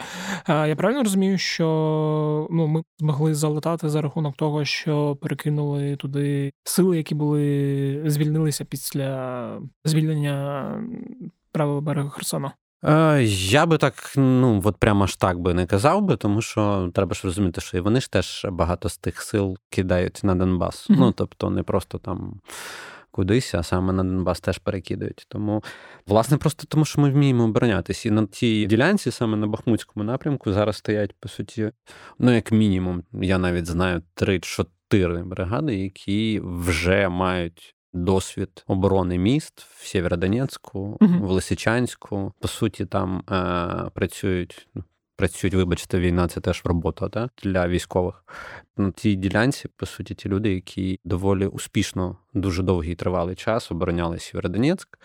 Я 0.48 0.76
правильно 0.76 1.04
розумію, 1.04 1.38
що 1.38 2.48
ну, 2.52 2.68
ми 2.68 2.84
змогли 3.00 3.34
залетати 3.34 3.90
за 3.90 4.02
рахунок 4.02 4.36
того, 4.36 4.66
що 4.66 5.16
перекинули 5.16 5.96
туди 5.96 6.52
сили, 6.64 6.98
які 6.98 7.16
були 7.16 8.04
звільнилися 8.06 8.66
після 8.66 9.62
звільнення 9.86 10.68
правого 11.52 11.82
берега 11.82 12.10
Херсона? 12.10 12.52
Я 13.26 13.66
би 13.66 13.78
так, 13.78 14.14
ну 14.18 14.62
от 14.64 14.78
прямо 14.78 15.04
аж 15.04 15.16
так 15.16 15.40
би 15.40 15.54
не 15.54 15.66
казав 15.66 16.02
би, 16.02 16.18
тому 16.18 16.42
що 16.42 16.92
треба 16.94 17.14
ж 17.14 17.22
розуміти, 17.24 17.62
що 17.62 17.78
і 17.78 17.80
вони 17.80 18.02
ж 18.02 18.12
теж 18.12 18.46
багато 18.52 18.90
з 18.90 18.98
тих 18.98 19.22
сил 19.22 19.58
кидають 19.70 20.20
на 20.24 20.36
Донбас. 20.36 20.90
Mm-hmm. 20.90 20.96
Ну 21.00 21.12
тобто 21.12 21.50
не 21.50 21.64
просто 21.64 21.98
там 21.98 22.40
кудись, 23.14 23.56
а 23.56 23.64
саме 23.64 23.94
на 23.94 24.04
Донбас 24.04 24.40
теж 24.40 24.58
перекидають. 24.58 25.26
Тому, 25.28 25.64
власне, 26.08 26.38
просто 26.38 26.66
тому, 26.68 26.86
що 26.86 27.02
ми 27.02 27.10
вміємо 27.10 27.44
оборонятися. 27.44 28.10
І 28.10 28.12
на 28.12 28.26
тій 28.26 28.66
ділянці, 28.66 29.12
саме 29.12 29.38
на 29.38 29.48
Бахмутському 29.48 30.04
напрямку, 30.04 30.54
зараз 30.54 30.78
стоять, 30.78 31.16
по 31.20 31.30
суті, 31.30 31.72
ну, 32.20 32.36
як 32.36 32.52
мінімум, 32.52 33.04
я 33.14 33.38
навіть 33.38 33.66
знаю, 33.66 34.02
три-чотири 34.14 35.24
бригади, 35.24 35.76
які 35.76 36.42
вже 36.44 37.10
мають. 37.10 37.76
Досвід 37.96 38.64
оборони 38.68 39.18
міст 39.18 39.68
в 39.78 39.88
Сєвєродонецьку, 39.88 40.98
uh-huh. 41.02 41.20
в 41.20 41.32
Лисичанську. 41.32 42.34
По 42.40 42.48
суті, 42.48 42.86
там 42.86 43.24
е, 43.32 43.90
працюють 43.94 44.68
ну, 44.76 44.84
працюють, 45.16 45.54
вибачте, 45.54 46.00
війна 46.00 46.28
це 46.28 46.42
теж 46.42 46.62
робота 46.66 47.08
да? 47.08 47.30
для 47.44 47.68
військових. 47.68 48.26
На 48.78 48.92
цій 48.92 49.16
ділянці, 49.16 49.68
по 49.76 49.86
суті, 49.86 50.16
ті 50.16 50.30
люди, 50.30 50.54
які 50.54 51.00
доволі 51.06 51.46
успішно, 51.46 52.18
дуже 52.34 52.64
довгий 52.64 52.96
тривалий 52.96 53.36
час 53.36 53.72
обороняли 53.72 54.20
Сєвєродонецьк, 54.20 55.00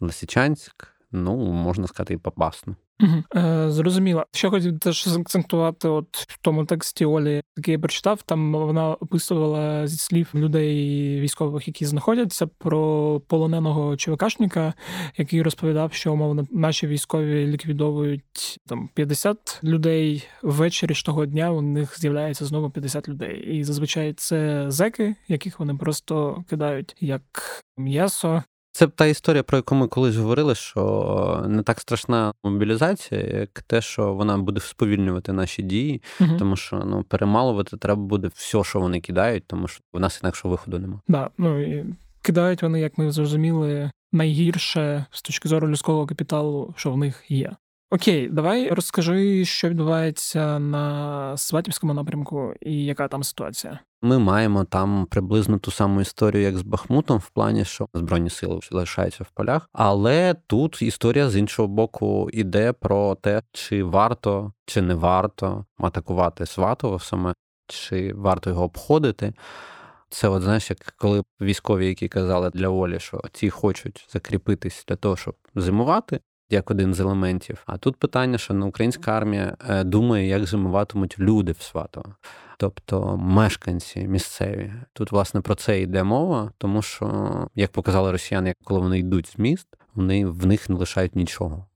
Лисичанськ, 0.00 0.88
ну 1.12 1.36
можна 1.36 1.86
сказати, 1.86 2.14
і 2.14 2.18
попасно. 2.18 2.76
Угу. 3.02 3.22
Е, 3.36 3.70
Зрозуміло. 3.70 4.24
Що 4.32 4.50
хотів 4.50 4.78
теж 4.78 5.08
заакцентувати, 5.08 5.88
от 5.88 6.16
в 6.16 6.38
тому 6.40 6.64
тексті 6.64 7.04
Олі, 7.04 7.42
який 7.56 7.72
я 7.72 7.78
прочитав, 7.78 8.22
там 8.22 8.52
вона 8.52 8.94
описувала 8.94 9.86
зі 9.86 9.96
слів 9.96 10.28
людей 10.34 11.20
військових, 11.20 11.68
які 11.68 11.86
знаходяться, 11.86 12.46
про 12.46 13.20
полоненого 13.20 13.96
ЧВКшника, 13.96 14.74
який 15.16 15.42
розповідав, 15.42 15.92
що 15.92 16.12
умовно 16.12 16.46
наші 16.50 16.86
військові 16.86 17.46
ліквідовують 17.46 18.58
там 18.66 18.88
50 18.94 19.60
людей 19.64 20.24
ввечері 20.42 20.94
ж 20.94 21.04
того 21.04 21.26
дня. 21.26 21.50
У 21.50 21.62
них 21.62 22.00
з'являється 22.00 22.44
знову 22.44 22.70
50 22.70 23.08
людей. 23.08 23.56
І 23.56 23.64
зазвичай 23.64 24.12
це 24.12 24.64
зеки, 24.68 25.14
яких 25.28 25.58
вони 25.58 25.74
просто 25.74 26.44
кидають 26.48 26.96
як 27.00 27.22
м'ясо. 27.76 28.42
Це 28.72 28.86
та 28.86 29.06
історія, 29.06 29.42
про 29.42 29.58
яку 29.58 29.74
ми 29.74 29.86
колись 29.88 30.16
говорили, 30.16 30.54
що 30.54 31.44
не 31.48 31.62
так 31.62 31.80
страшна 31.80 32.32
мобілізація, 32.44 33.20
як 33.20 33.62
те, 33.62 33.80
що 33.80 34.14
вона 34.14 34.38
буде 34.38 34.60
сповільнювати 34.60 35.32
наші 35.32 35.62
дії, 35.62 36.02
угу. 36.20 36.30
тому 36.38 36.56
що 36.56 36.76
ну 36.86 37.02
перемалувати 37.02 37.76
треба 37.76 38.02
буде 38.02 38.30
все, 38.34 38.64
що 38.64 38.80
вони 38.80 39.00
кидають, 39.00 39.44
тому 39.46 39.68
що 39.68 39.80
в 39.92 40.00
нас 40.00 40.20
інакшого 40.22 40.52
виходу 40.52 40.78
немає. 40.78 41.00
Да, 41.08 41.30
ну 41.38 41.62
і 41.62 41.84
кидають 42.22 42.62
вони, 42.62 42.80
як 42.80 42.98
ми 42.98 43.12
зрозуміли, 43.12 43.90
найгірше 44.12 45.04
з 45.10 45.22
точки 45.22 45.48
зору 45.48 45.68
людського 45.68 46.06
капіталу, 46.06 46.74
що 46.76 46.92
в 46.92 46.96
них 46.96 47.24
є. 47.28 47.52
Окей, 47.92 48.28
давай 48.28 48.68
розкажи, 48.68 49.44
що 49.44 49.68
відбувається 49.68 50.58
на 50.58 51.36
Сватівському 51.36 51.94
напрямку 51.94 52.54
і 52.60 52.84
яка 52.84 53.08
там 53.08 53.22
ситуація. 53.22 53.78
Ми 54.02 54.18
маємо 54.18 54.64
там 54.64 55.06
приблизно 55.10 55.58
ту 55.58 55.70
саму 55.70 56.00
історію, 56.00 56.42
як 56.42 56.56
з 56.56 56.62
Бахмутом, 56.62 57.18
в 57.18 57.30
плані, 57.30 57.64
що 57.64 57.88
збройні 57.94 58.30
сили 58.30 58.60
залишаються 58.70 59.24
в 59.24 59.30
полях. 59.30 59.68
Але 59.72 60.34
тут 60.46 60.82
історія 60.82 61.30
з 61.30 61.36
іншого 61.36 61.68
боку 61.68 62.30
іде 62.32 62.72
про 62.72 63.14
те, 63.14 63.42
чи 63.52 63.84
варто 63.84 64.52
чи 64.66 64.82
не 64.82 64.94
варто 64.94 65.64
атакувати 65.78 66.46
Сватово 66.46 66.98
саме, 66.98 67.34
чи 67.66 68.12
варто 68.14 68.50
його 68.50 68.64
обходити. 68.64 69.32
Це, 70.08 70.28
от 70.28 70.42
знаєш, 70.42 70.70
як 70.70 70.78
коли 70.96 71.22
військові, 71.40 71.86
які 71.86 72.08
казали 72.08 72.50
для 72.50 72.68
Олі, 72.68 73.00
що 73.00 73.22
ці 73.32 73.50
хочуть 73.50 74.06
закріпитись 74.12 74.84
для 74.88 74.96
того, 74.96 75.16
щоб 75.16 75.34
зимувати, 75.54 76.20
як 76.52 76.70
один 76.70 76.94
з 76.94 77.00
елементів. 77.00 77.62
А 77.66 77.76
тут 77.76 77.96
питання, 77.96 78.38
що 78.38 78.54
на 78.54 78.66
українська 78.66 79.12
армія 79.12 79.56
е, 79.68 79.84
думає, 79.84 80.28
як 80.28 80.46
зимуватимуть 80.46 81.18
люди 81.18 81.52
в 81.52 81.62
Сватово. 81.62 82.14
Тобто 82.58 83.16
мешканці 83.16 84.00
місцеві. 84.00 84.72
Тут, 84.92 85.12
власне, 85.12 85.40
про 85.40 85.54
це 85.54 85.80
йде 85.80 86.02
мова, 86.02 86.52
тому 86.58 86.82
що, 86.82 87.48
як 87.54 87.72
показали 87.72 88.12
росіяни, 88.12 88.54
коли 88.64 88.80
вони 88.80 88.98
йдуть 88.98 89.26
з 89.26 89.38
міст, 89.38 89.68
вони 89.94 90.26
в 90.26 90.46
них 90.46 90.68
не 90.70 90.76
лишають 90.76 91.16
нічого. 91.16 91.66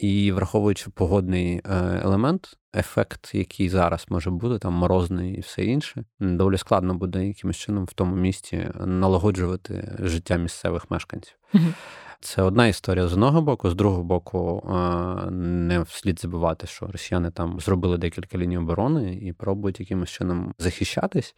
І 0.00 0.32
враховуючи 0.32 0.90
погодний 0.90 1.60
е, 1.64 2.00
елемент, 2.04 2.58
ефект, 2.76 3.34
який 3.34 3.68
зараз 3.68 4.06
може 4.08 4.30
бути, 4.30 4.58
там 4.58 4.72
морозний 4.72 5.34
і 5.34 5.40
все 5.40 5.64
інше, 5.64 6.04
доволі 6.20 6.56
складно 6.56 6.94
буде 6.94 7.26
якимось 7.26 7.56
чином 7.56 7.84
в 7.84 7.92
тому 7.92 8.16
місті 8.16 8.68
налагоджувати 8.86 9.96
життя 9.98 10.36
місцевих 10.36 10.90
мешканців. 10.90 11.36
Це 12.22 12.42
одна 12.42 12.66
історія 12.66 13.08
з 13.08 13.12
одного 13.12 13.42
боку, 13.42 13.70
з 13.70 13.74
другого 13.74 14.02
боку, 14.02 14.62
не 15.30 15.84
слід 15.88 16.20
забувати, 16.20 16.66
що 16.66 16.86
росіяни 16.86 17.30
там 17.30 17.60
зробили 17.60 17.98
декілька 17.98 18.38
ліній 18.38 18.58
оборони 18.58 19.14
і 19.14 19.32
пробують 19.32 19.80
якимось 19.80 20.10
чином 20.10 20.54
захищатись. 20.58 21.34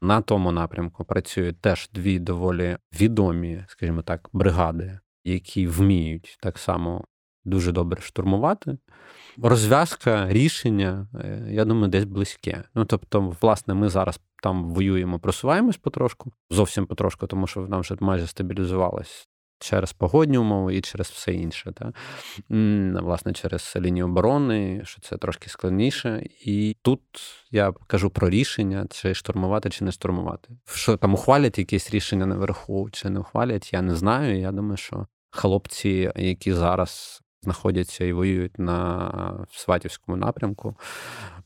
На 0.00 0.20
тому 0.20 0.52
напрямку 0.52 1.04
працюють 1.04 1.60
теж 1.60 1.90
дві 1.92 2.18
доволі 2.18 2.76
відомі, 3.00 3.64
скажімо 3.68 4.02
так, 4.02 4.28
бригади, 4.32 4.98
які 5.24 5.66
вміють 5.66 6.38
так 6.40 6.58
само 6.58 7.04
дуже 7.44 7.72
добре 7.72 8.02
штурмувати. 8.02 8.78
Розв'язка, 9.42 10.28
рішення, 10.28 11.08
е, 11.14 11.46
я 11.50 11.64
думаю, 11.64 11.88
десь 11.88 12.04
близьке. 12.04 12.64
Ну 12.74 12.84
тобто, 12.84 13.36
власне, 13.40 13.74
ми 13.74 13.88
зараз 13.88 14.20
там 14.42 14.64
воюємо, 14.64 15.18
просуваємось 15.18 15.76
потрошку, 15.76 16.32
зовсім 16.50 16.86
потрошку, 16.86 17.26
тому 17.26 17.46
що 17.46 17.60
нам 17.60 17.80
вже 17.80 17.96
майже 18.00 18.26
стабілізувалось 18.26 19.28
через 19.64 19.92
погодні 19.92 20.38
умови 20.38 20.76
і 20.76 20.80
через 20.80 21.08
все 21.08 21.34
інше. 21.34 21.72
Та? 21.72 21.92
Власне, 23.00 23.32
через 23.32 23.74
лінію 23.76 24.06
оборони, 24.06 24.82
що 24.84 25.00
це 25.00 25.16
трошки 25.16 25.50
складніше. 25.50 26.26
І 26.44 26.76
тут 26.82 27.00
я 27.50 27.72
кажу 27.86 28.10
про 28.10 28.30
рішення, 28.30 28.86
чи 28.90 29.14
штурмувати, 29.14 29.70
чи 29.70 29.84
не 29.84 29.92
штурмувати. 29.92 30.48
Що 30.66 30.96
там 30.96 31.14
ухвалять 31.14 31.58
якісь 31.58 31.90
рішення 31.90 32.26
наверху, 32.26 32.88
чи 32.92 33.10
не 33.10 33.20
ухвалять, 33.20 33.72
я 33.72 33.82
не 33.82 33.94
знаю. 33.94 34.40
Я 34.40 34.52
думаю, 34.52 34.76
що 34.76 35.06
хлопці, 35.30 36.12
які 36.16 36.52
зараз. 36.52 37.20
Знаходяться 37.42 38.04
і 38.04 38.12
воюють 38.12 38.58
на 38.58 39.46
Сватівському 39.50 40.16
напрямку. 40.16 40.76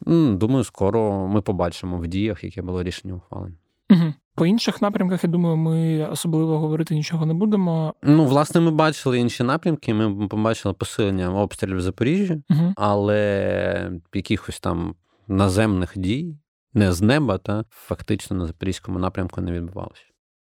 Думаю, 0.06 0.64
скоро 0.64 1.28
ми 1.28 1.42
побачимо 1.42 1.98
в 1.98 2.06
діях, 2.06 2.44
яке 2.44 2.62
було 2.62 2.82
рішення 2.82 3.14
ухвалення. 3.14 3.56
Угу. 3.90 4.14
По 4.38 4.46
інших 4.46 4.82
напрямках, 4.82 5.24
я 5.24 5.30
думаю, 5.30 5.56
ми 5.56 6.08
особливо 6.12 6.58
говорити 6.58 6.94
нічого 6.94 7.26
не 7.26 7.34
будемо. 7.34 7.94
Ну, 8.02 8.24
власне, 8.24 8.60
ми 8.60 8.70
бачили 8.70 9.18
інші 9.18 9.42
напрямки. 9.42 9.94
Ми 9.94 10.28
побачили 10.28 10.74
посилення 10.74 11.34
обстрілів 11.34 11.76
в 11.76 11.80
Запоріжжі, 11.80 12.42
угу. 12.50 12.72
але 12.76 13.90
якихось 14.14 14.60
там 14.60 14.94
наземних 15.28 15.92
дій, 15.96 16.36
не 16.74 16.92
з 16.92 17.02
неба, 17.02 17.38
та 17.38 17.64
фактично 17.70 18.36
на 18.36 18.46
запорізькому 18.46 18.98
напрямку 18.98 19.40
не 19.40 19.52
відбувалося. 19.52 20.02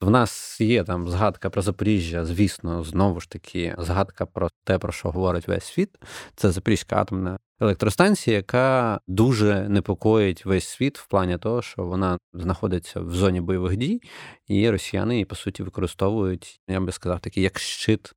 В 0.04 0.10
нас 0.10 0.62
є 0.62 0.84
там 0.84 1.10
згадка 1.10 1.50
про 1.50 1.62
Запоріжжя, 1.62 2.26
звісно, 2.26 2.84
знову 2.84 3.20
ж 3.20 3.30
таки, 3.30 3.76
згадка 3.78 4.26
про 4.26 4.50
те, 4.64 4.78
про 4.80 4.92
що 4.92 5.12
говорить 5.12 5.48
весь 5.48 5.64
світ. 5.64 5.90
Це 6.36 6.52
Запорізька 6.52 6.96
атомна 6.96 7.40
електростанція, 7.62 8.36
яка 8.36 9.00
дуже 9.08 9.70
непокоїть 9.70 10.46
весь 10.46 10.68
світ 10.68 10.98
в 10.98 11.08
плані 11.08 11.38
того, 11.38 11.62
що 11.62 11.84
вона 11.84 12.18
знаходиться 12.34 13.00
в 13.00 13.12
зоні 13.12 13.42
бойових 13.42 13.78
дій, 13.78 14.02
і 14.48 14.70
росіяни 14.70 15.14
її, 15.14 15.26
по 15.26 15.36
суті, 15.36 15.64
використовують, 15.64 16.62
я 16.68 16.80
би 16.80 16.92
сказав, 16.92 17.20
такий 17.20 17.44
як 17.44 17.60
щит 17.60 18.14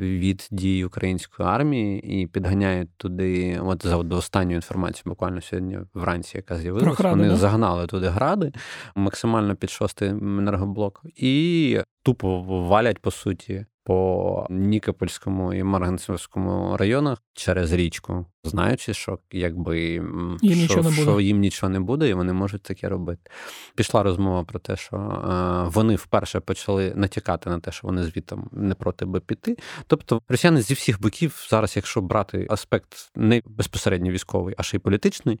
від 0.00 0.48
дій 0.50 0.84
української 0.84 1.48
армії 1.48 2.22
і 2.22 2.26
підганяють 2.26 2.88
туди, 2.96 3.60
от 3.64 3.86
за 3.86 3.96
останню 3.96 4.54
інформацію, 4.54 5.02
буквально 5.06 5.40
сьогодні 5.40 5.78
вранці, 5.94 6.36
яка 6.36 6.56
з'явилася, 6.56 7.10
вони 7.10 7.28
да? 7.28 7.36
загнали 7.36 7.86
туди 7.86 8.08
гради 8.08 8.52
максимально 8.94 9.56
під 9.56 9.70
шостий 9.70 10.08
енергоблок, 10.08 11.02
і 11.16 11.78
тупо 12.02 12.42
валять 12.42 12.98
по 12.98 13.10
суті 13.10 13.66
по 13.84 14.46
Нікопольському 14.50 15.54
і 15.54 15.62
Марганцевському 15.62 16.76
районах 16.76 17.22
через 17.34 17.72
річку, 17.72 18.26
знаючи, 18.44 18.94
що 18.94 19.18
якби 19.32 19.80
їм 19.80 20.38
що, 20.38 20.48
нічого 20.48 20.92
що 20.92 21.20
їм 21.20 21.38
нічого 21.38 21.70
не 21.70 21.80
буде, 21.80 22.08
і 22.08 22.14
вони 22.14 22.32
можуть 22.32 22.62
таке 22.62 22.88
робити. 22.88 23.30
Пішла 23.74 24.02
розмова 24.02 24.44
про 24.44 24.58
те, 24.58 24.76
що 24.76 24.96
е, 24.96 25.70
вони 25.74 25.96
вперше 25.96 26.40
почали 26.40 26.92
натякати 26.96 27.50
на 27.50 27.60
те, 27.60 27.72
що 27.72 27.86
вони 27.86 28.02
звідти 28.02 28.36
не 28.52 28.74
проти 28.74 29.04
би 29.04 29.20
піти. 29.20 29.56
Тобто 29.86 30.22
росіяни 30.28 30.62
зі 30.62 30.74
всіх 30.74 31.00
боків 31.00 31.46
зараз, 31.50 31.76
якщо 31.76 32.00
брати 32.00 32.46
аспект 32.50 33.10
не 33.16 33.42
безпосередньо 33.44 34.10
військовий, 34.10 34.54
а 34.58 34.62
ще 34.62 34.76
й 34.76 34.80
політичний. 34.80 35.40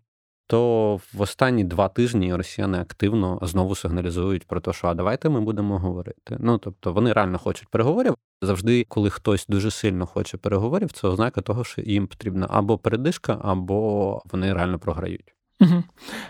То 0.50 1.00
в 1.12 1.20
останні 1.20 1.64
два 1.64 1.88
тижні 1.88 2.34
росіяни 2.34 2.78
активно 2.78 3.38
знову 3.42 3.74
сигналізують 3.74 4.46
про 4.46 4.60
те, 4.60 4.72
що 4.72 4.88
а 4.88 4.94
давайте 4.94 5.28
ми 5.28 5.40
будемо 5.40 5.78
говорити. 5.78 6.36
Ну 6.38 6.58
тобто 6.58 6.92
вони 6.92 7.12
реально 7.12 7.38
хочуть 7.38 7.68
переговорів. 7.68 8.14
Завжди, 8.42 8.84
коли 8.88 9.10
хтось 9.10 9.46
дуже 9.48 9.70
сильно 9.70 10.06
хоче 10.06 10.36
переговорів, 10.36 10.92
це 10.92 11.08
ознака 11.08 11.40
того, 11.40 11.64
що 11.64 11.82
їм 11.82 12.06
потрібна 12.06 12.46
або 12.50 12.78
передишка, 12.78 13.38
або 13.42 14.22
вони 14.32 14.52
реально 14.52 14.78
програють. 14.78 15.34
Угу. 15.60 15.82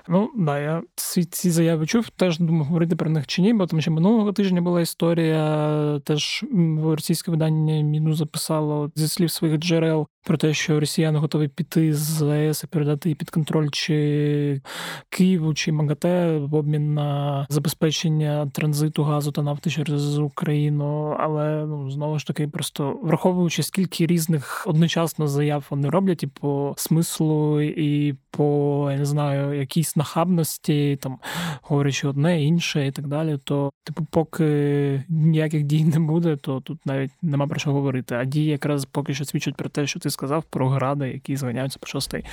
Ну, 0.09 0.31
да, 0.37 0.59
я 0.59 0.83
ці 0.95 1.25
ці 1.25 1.51
заяви 1.51 1.87
чув, 1.87 2.09
теж 2.09 2.39
думав 2.39 2.67
говорити 2.67 2.97
про 2.97 3.11
них 3.11 3.27
чи 3.27 3.43
ні, 3.43 3.55
бо 3.55 3.67
тому 3.67 3.83
що 3.83 3.91
минулого 3.91 4.33
тижня 4.33 4.61
була 4.61 4.81
історія, 4.81 6.01
теж 6.05 6.45
російське 6.83 7.31
видання 7.31 7.83
Міну 7.83 8.15
записало 8.15 8.91
зі 8.95 9.09
слів 9.09 9.31
своїх 9.31 9.59
джерел 9.59 10.07
про 10.25 10.37
те, 10.37 10.55
що 10.55 10.81
росіяни 10.81 11.19
готові 11.19 11.49
піти 11.49 11.95
з 11.95 12.23
АЕС 12.23 12.65
і 12.65 12.67
передати 12.67 13.09
її 13.09 13.15
під 13.15 13.31
контроль 13.31 13.69
чи 13.73 14.61
Києву 15.09 15.55
чи 15.55 15.73
МАГАТЕ 15.73 16.39
в 16.39 16.55
обмін 16.55 16.95
на 16.95 17.47
забезпечення 17.49 18.51
транзиту 18.53 19.03
газу 19.03 19.33
та 19.33 19.43
нафти 19.43 19.71
через 19.71 20.19
Україну. 20.19 21.17
Але 21.21 21.67
ну 21.67 21.91
знову 21.91 22.19
ж 22.19 22.27
таки, 22.27 22.49
просто 22.49 22.99
враховуючи 23.03 23.63
скільки 23.63 24.07
різних 24.07 24.65
одночасно 24.67 25.29
заяв 25.29 25.67
вони 25.71 25.89
роблять 25.89 26.23
і 26.23 26.27
по 26.27 26.75
смислу, 26.77 27.61
і 27.61 28.15
по 28.31 28.89
я 28.93 28.99
не 28.99 29.05
знаю, 29.05 29.20
якійсь 29.55 29.97
нахабності, 29.97 30.99
там 31.03 31.19
говорячи 31.63 32.09
одне, 32.09 32.43
інше 32.43 32.87
і 32.87 32.93
так 32.93 33.07
далі, 33.07 33.39
то 33.45 33.71
типу, 33.85 34.07
поки 34.11 35.05
ніяких 35.09 35.63
дій 35.63 35.85
не 35.85 36.01
буде, 36.01 36.37
то 36.37 36.61
тут 36.61 36.87
навіть 36.87 37.11
нема 37.23 37.47
про 37.47 37.59
що 37.59 37.73
говорити. 37.73 38.15
А 38.15 38.25
дії 38.25 38.47
якраз 38.47 38.85
поки 38.85 39.15
що 39.15 39.25
свідчать 39.25 39.57
про 39.57 39.69
те, 39.69 39.87
що 39.87 40.01
ти 40.01 40.11
сказав 40.11 40.45
про 40.45 40.69
гради, 40.69 41.09
які 41.09 41.37
зганяються 41.37 41.79
по 41.79 41.87
шостий 41.87 42.25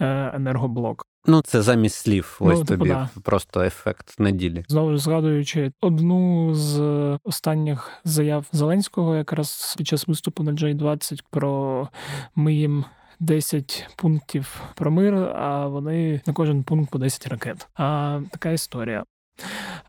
е, 0.00 0.32
енергоблок. 0.34 1.06
Ну, 1.26 1.42
це 1.42 1.62
замість 1.62 1.96
слів. 1.96 2.36
Ось 2.40 2.58
ну, 2.58 2.64
типу, 2.64 2.78
тобі 2.78 2.90
да. 2.90 3.08
просто 3.22 3.62
ефект 3.62 4.20
неділі. 4.20 4.64
Знову 4.68 4.96
згадуючи 4.96 5.72
одну 5.80 6.54
з 6.54 6.78
останніх 7.24 7.90
заяв 8.04 8.46
Зеленського, 8.52 9.16
якраз 9.16 9.74
під 9.78 9.86
час 9.86 10.08
виступу 10.08 10.42
на 10.42 10.52
J20 10.52 11.20
про 11.30 11.88
ми 12.34 12.54
їм 12.54 12.84
10 13.20 13.88
пунктів 13.96 14.60
про 14.74 14.90
мир, 14.90 15.14
а 15.14 15.66
вони 15.66 16.20
на 16.26 16.32
кожен 16.32 16.62
пункт 16.62 16.90
по 16.90 16.98
10 16.98 17.26
ракет. 17.26 17.68
А 17.74 18.20
така 18.30 18.50
історія. 18.50 19.04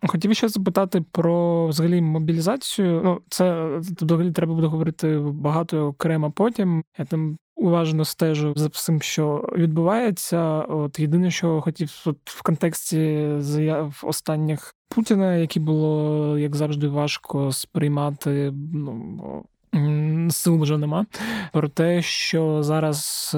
Хотів 0.07 0.35
ще 0.35 0.49
запитати 0.49 1.03
про 1.11 1.67
взагалі 1.67 2.01
мобілізацію. 2.01 3.01
Ну, 3.03 3.21
це 3.29 3.77
взагалі 3.77 4.31
треба 4.31 4.53
буде 4.53 4.67
говорити 4.67 5.17
багато 5.19 5.87
окремо 5.87 6.31
потім. 6.31 6.83
Я 6.97 7.05
там 7.05 7.37
уважно 7.55 8.05
стежу 8.05 8.53
за 8.55 8.67
всім, 8.67 9.01
що 9.01 9.49
відбувається. 9.55 10.41
От 10.61 10.99
єдине, 10.99 11.31
що 11.31 11.61
хотів 11.61 12.03
от 12.05 12.17
в 12.25 12.41
контексті 12.41 13.27
заяв 13.39 14.01
останніх 14.03 14.73
Путіна, 14.89 15.35
які 15.35 15.59
було 15.59 16.37
як 16.39 16.55
завжди 16.55 16.87
важко 16.87 17.51
сприймати. 17.51 18.53
Ну 18.73 19.45
сил 20.29 20.61
вже 20.61 20.77
нема. 20.77 21.05
Про 21.53 21.69
те, 21.69 22.01
що 22.01 22.63
зараз 22.63 23.31
е, 23.35 23.37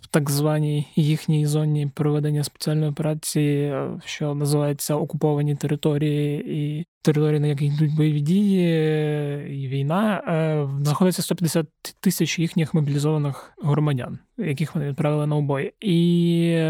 в 0.00 0.06
так 0.10 0.30
званій 0.30 0.86
їхній 0.96 1.46
зоні 1.46 1.90
проведення 1.94 2.44
спеціальної 2.44 2.90
операції, 2.90 3.62
е, 3.62 4.00
що 4.04 4.34
називається 4.34 4.94
окуповані 4.94 5.56
території 5.56 6.44
і 6.58 6.86
території, 7.02 7.40
на 7.40 7.46
яких 7.46 7.74
йдуть 7.74 7.96
бойові 7.96 8.20
дії 8.20 9.64
і 9.64 9.68
війна, 9.68 10.22
е, 10.28 10.68
знаходиться 10.82 11.22
150 11.22 11.66
тисяч 12.00 12.38
їхніх 12.38 12.74
мобілізованих 12.74 13.52
громадян, 13.62 14.18
яких 14.38 14.74
вони 14.74 14.88
відправили 14.88 15.26
на 15.26 15.36
обої. 15.36 15.72
І 15.80 16.66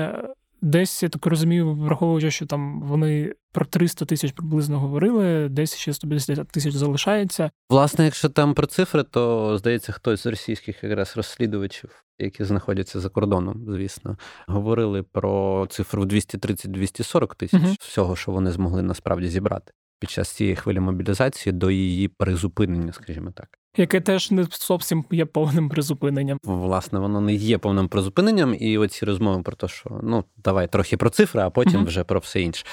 Десь 0.60 1.02
я 1.02 1.08
так 1.08 1.26
розумію, 1.26 1.74
враховуючи, 1.74 2.30
що 2.30 2.46
там 2.46 2.80
вони 2.82 3.34
про 3.52 3.64
300 3.64 4.04
тисяч 4.04 4.32
приблизно 4.32 4.80
говорили, 4.80 5.48
десь 5.48 5.76
ще 5.76 5.94
150 5.94 6.48
тисяч 6.48 6.74
залишається. 6.74 7.50
Власне, 7.70 8.04
якщо 8.04 8.28
там 8.28 8.54
про 8.54 8.66
цифри, 8.66 9.02
то 9.02 9.58
здається, 9.58 9.92
хтось 9.92 10.22
з 10.22 10.26
російських 10.26 10.84
якраз 10.84 11.16
розслідувачів, 11.16 12.04
які 12.18 12.44
знаходяться 12.44 13.00
за 13.00 13.08
кордоном, 13.08 13.64
звісно, 13.68 14.18
говорили 14.46 15.02
про 15.02 15.66
цифру 15.70 16.02
в 16.02 16.06
230-240 16.06 17.36
тисяч 17.36 17.62
угу. 17.62 17.74
всього, 17.80 18.16
що 18.16 18.32
вони 18.32 18.50
змогли 18.50 18.82
насправді 18.82 19.28
зібрати 19.28 19.72
під 20.00 20.10
час 20.10 20.28
цієї 20.28 20.56
хвилі 20.56 20.80
мобілізації 20.80 21.52
до 21.52 21.70
її 21.70 22.08
призупинення, 22.08 22.92
скажімо 22.92 23.30
так. 23.30 23.57
Яке 23.78 24.00
теж 24.00 24.30
не 24.30 24.46
зовсім 24.50 25.04
є 25.10 25.24
повним 25.24 25.68
призупиненням. 25.68 26.38
Власне, 26.42 26.98
воно 26.98 27.20
не 27.20 27.34
є 27.34 27.58
повним 27.58 27.88
призупиненням, 27.88 28.56
і 28.60 28.78
оці 28.78 29.04
розмови 29.04 29.42
про 29.42 29.56
те, 29.56 29.68
що 29.68 30.00
ну 30.02 30.24
давай 30.36 30.68
трохи 30.68 30.96
про 30.96 31.10
цифри, 31.10 31.42
а 31.42 31.50
потім 31.50 31.80
uh-huh. 31.80 31.86
вже 31.86 32.04
про 32.04 32.20
все 32.20 32.40
інше. 32.40 32.64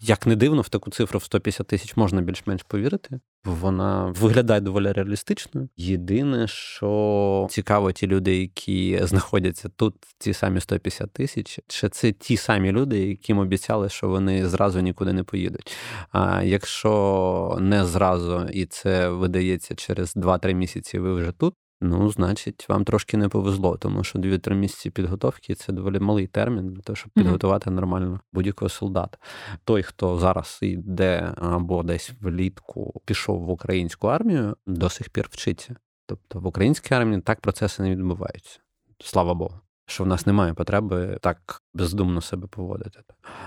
Як 0.00 0.26
не 0.26 0.36
дивно, 0.36 0.60
в 0.60 0.68
таку 0.68 0.90
цифру 0.90 1.18
в 1.18 1.24
150 1.24 1.66
тисяч 1.66 1.96
можна 1.96 2.20
більш-менш 2.20 2.62
повірити. 2.62 3.20
Вона 3.44 4.14
виглядає 4.20 4.60
доволі 4.60 4.92
реалістичною. 4.92 5.68
Єдине, 5.76 6.48
що 6.48 7.46
цікаво, 7.50 7.92
ті 7.92 8.06
люди, 8.06 8.36
які 8.36 9.00
знаходяться 9.02 9.68
тут, 9.68 9.94
ці 10.18 10.32
самі 10.32 10.60
150 10.60 11.12
тисяч, 11.12 11.60
чи 11.66 11.88
це 11.88 12.12
ті 12.12 12.36
самі 12.36 12.72
люди, 12.72 13.08
яким 13.08 13.38
обіцяли, 13.38 13.88
що 13.88 14.08
вони 14.08 14.48
зразу 14.48 14.80
нікуди 14.80 15.12
не 15.12 15.22
поїдуть. 15.22 15.76
А 16.12 16.42
якщо 16.42 17.58
не 17.60 17.86
зразу, 17.86 18.48
і 18.52 18.66
це 18.66 19.08
видається 19.08 19.74
через 19.74 20.16
2-3 20.16 20.51
місяці, 20.54 20.98
ви 20.98 21.14
вже 21.14 21.32
тут. 21.32 21.54
Ну, 21.84 22.10
значить, 22.10 22.68
вам 22.68 22.84
трошки 22.84 23.16
не 23.16 23.28
повезло, 23.28 23.76
тому 23.76 24.04
що 24.04 24.18
2-3 24.18 24.54
місяці 24.54 24.90
підготовки 24.90 25.54
це 25.54 25.72
доволі 25.72 25.98
малий 25.98 26.26
термін 26.26 26.68
для 26.68 26.80
того, 26.80 26.96
щоб 26.96 27.12
підготувати 27.12 27.70
нормально 27.70 28.20
будь-якого 28.32 28.68
солдата. 28.68 29.18
Той, 29.64 29.82
хто 29.82 30.18
зараз 30.18 30.58
йде 30.62 31.34
або 31.36 31.82
десь 31.82 32.12
влітку 32.20 33.02
пішов 33.04 33.40
в 33.40 33.50
українську 33.50 34.06
армію, 34.08 34.56
до 34.66 34.88
сих 34.88 35.10
пір 35.10 35.28
вчиться. 35.30 35.76
Тобто 36.06 36.40
в 36.40 36.46
українській 36.46 36.94
армії 36.94 37.20
так 37.20 37.40
процеси 37.40 37.82
не 37.82 37.90
відбуваються. 37.90 38.58
Слава 39.00 39.34
Богу 39.34 39.60
що 39.86 40.04
в 40.04 40.06
нас 40.06 40.26
немає 40.26 40.54
потреби 40.54 41.18
так 41.20 41.62
бездумно 41.74 42.20
себе 42.20 42.46
поводити. 42.46 43.00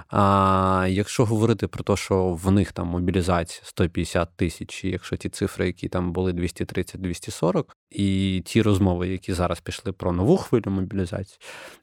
А 0.10 0.88
якщо 0.90 1.26
говорити 1.26 1.68
про 1.68 1.84
те, 1.84 1.96
що 1.96 2.40
в 2.44 2.52
них 2.52 2.72
там 2.72 2.88
мобілізація 2.88 3.62
150 3.64 4.30
тисяч, 4.36 4.84
і 4.84 4.90
якщо 4.90 5.16
ті 5.16 5.30
цифри, 5.30 5.66
які 5.66 5.90
там 5.90 6.12
були 6.14 6.32
230-240, 6.32 7.64
і 7.90 8.42
ті 8.46 8.62
розмови, 8.62 9.08
які 9.08 9.34
зараз 9.34 9.60
пішли 9.60 9.92
про 9.92 10.12
нову 10.12 10.38
хвилю 10.38 10.72
мобілізації, 10.72 11.40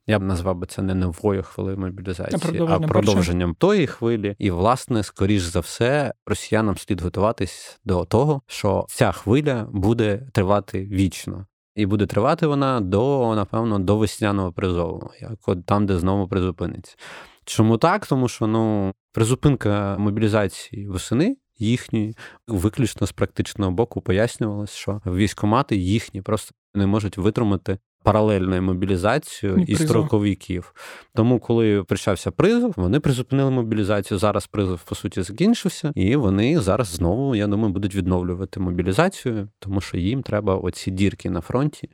я 0.07 0.19
б 0.19 0.23
назвав 0.23 0.57
би 0.57 0.67
це 0.67 0.83
не 0.83 0.95
новою 0.95 1.43
хвилею 1.43 1.79
мобілізації, 1.79 2.61
а, 2.61 2.77
а 2.77 2.81
продовженням 2.81 3.55
тої 3.55 3.87
хвилі. 3.87 4.37
І, 4.38 4.51
власне, 4.51 5.03
скоріш 5.03 5.43
за 5.43 5.61
все, 5.61 6.15
росіянам 6.27 6.77
слід 6.77 7.01
готуватись 7.01 7.81
до 7.85 8.05
того, 8.05 8.43
що 8.47 8.87
ця 8.88 9.12
хвиля 9.12 9.69
буде 9.73 10.29
тривати 10.33 10.87
вічно. 10.87 11.47
І 11.75 11.87
буде 11.87 12.07
тривати 12.07 12.47
вона 12.47 12.81
до, 12.81 13.35
напевно, 13.37 13.79
до 13.79 13.97
весняного 13.97 14.53
призову, 14.53 15.11
як 15.21 15.65
там, 15.67 15.87
де 15.87 15.99
знову 15.99 16.29
призупиниться. 16.29 16.97
Чому 17.45 17.79
так? 17.79 18.07
Тому 18.07 18.29
що 18.29 18.47
ну, 18.47 18.93
призупинка 19.13 19.97
мобілізації 19.99 20.89
восени 20.89 21.37
їхньої 21.59 22.17
виключно 22.49 23.07
з 23.07 23.13
практичного 23.13 23.71
боку 23.71 24.01
пояснювалось, 24.01 24.73
що 24.73 25.01
військомати 25.07 25.77
їхні 25.77 26.23
просто 26.23 26.55
не 26.75 26.87
можуть 26.87 27.19
витримати 27.19 27.79
паралельною 28.03 28.62
мобілізацією 28.62 29.59
і, 29.59 29.73
і 29.73 29.77
строковиків. 29.77 30.75
Тому, 31.15 31.38
коли 31.38 31.83
почався 31.83 32.31
призов, 32.31 32.75
вони 32.77 33.01
призупинили 33.01 33.51
мобілізацію. 33.51 34.19
Зараз 34.19 34.47
призов 34.47 34.83
по 34.83 34.95
суті 34.95 35.23
закінчився, 35.23 35.93
і 35.95 36.17
вони 36.17 36.61
зараз 36.61 36.88
знову, 36.88 37.35
я 37.35 37.47
думаю, 37.47 37.73
будуть 37.73 37.95
відновлювати 37.95 38.61
мобілізацію, 38.61 39.49
тому 39.59 39.81
що 39.81 39.97
їм 39.97 40.23
треба 40.23 40.57
оці 40.57 40.91
дірки 40.91 41.31
на 41.31 41.41
фронті, 41.41 41.91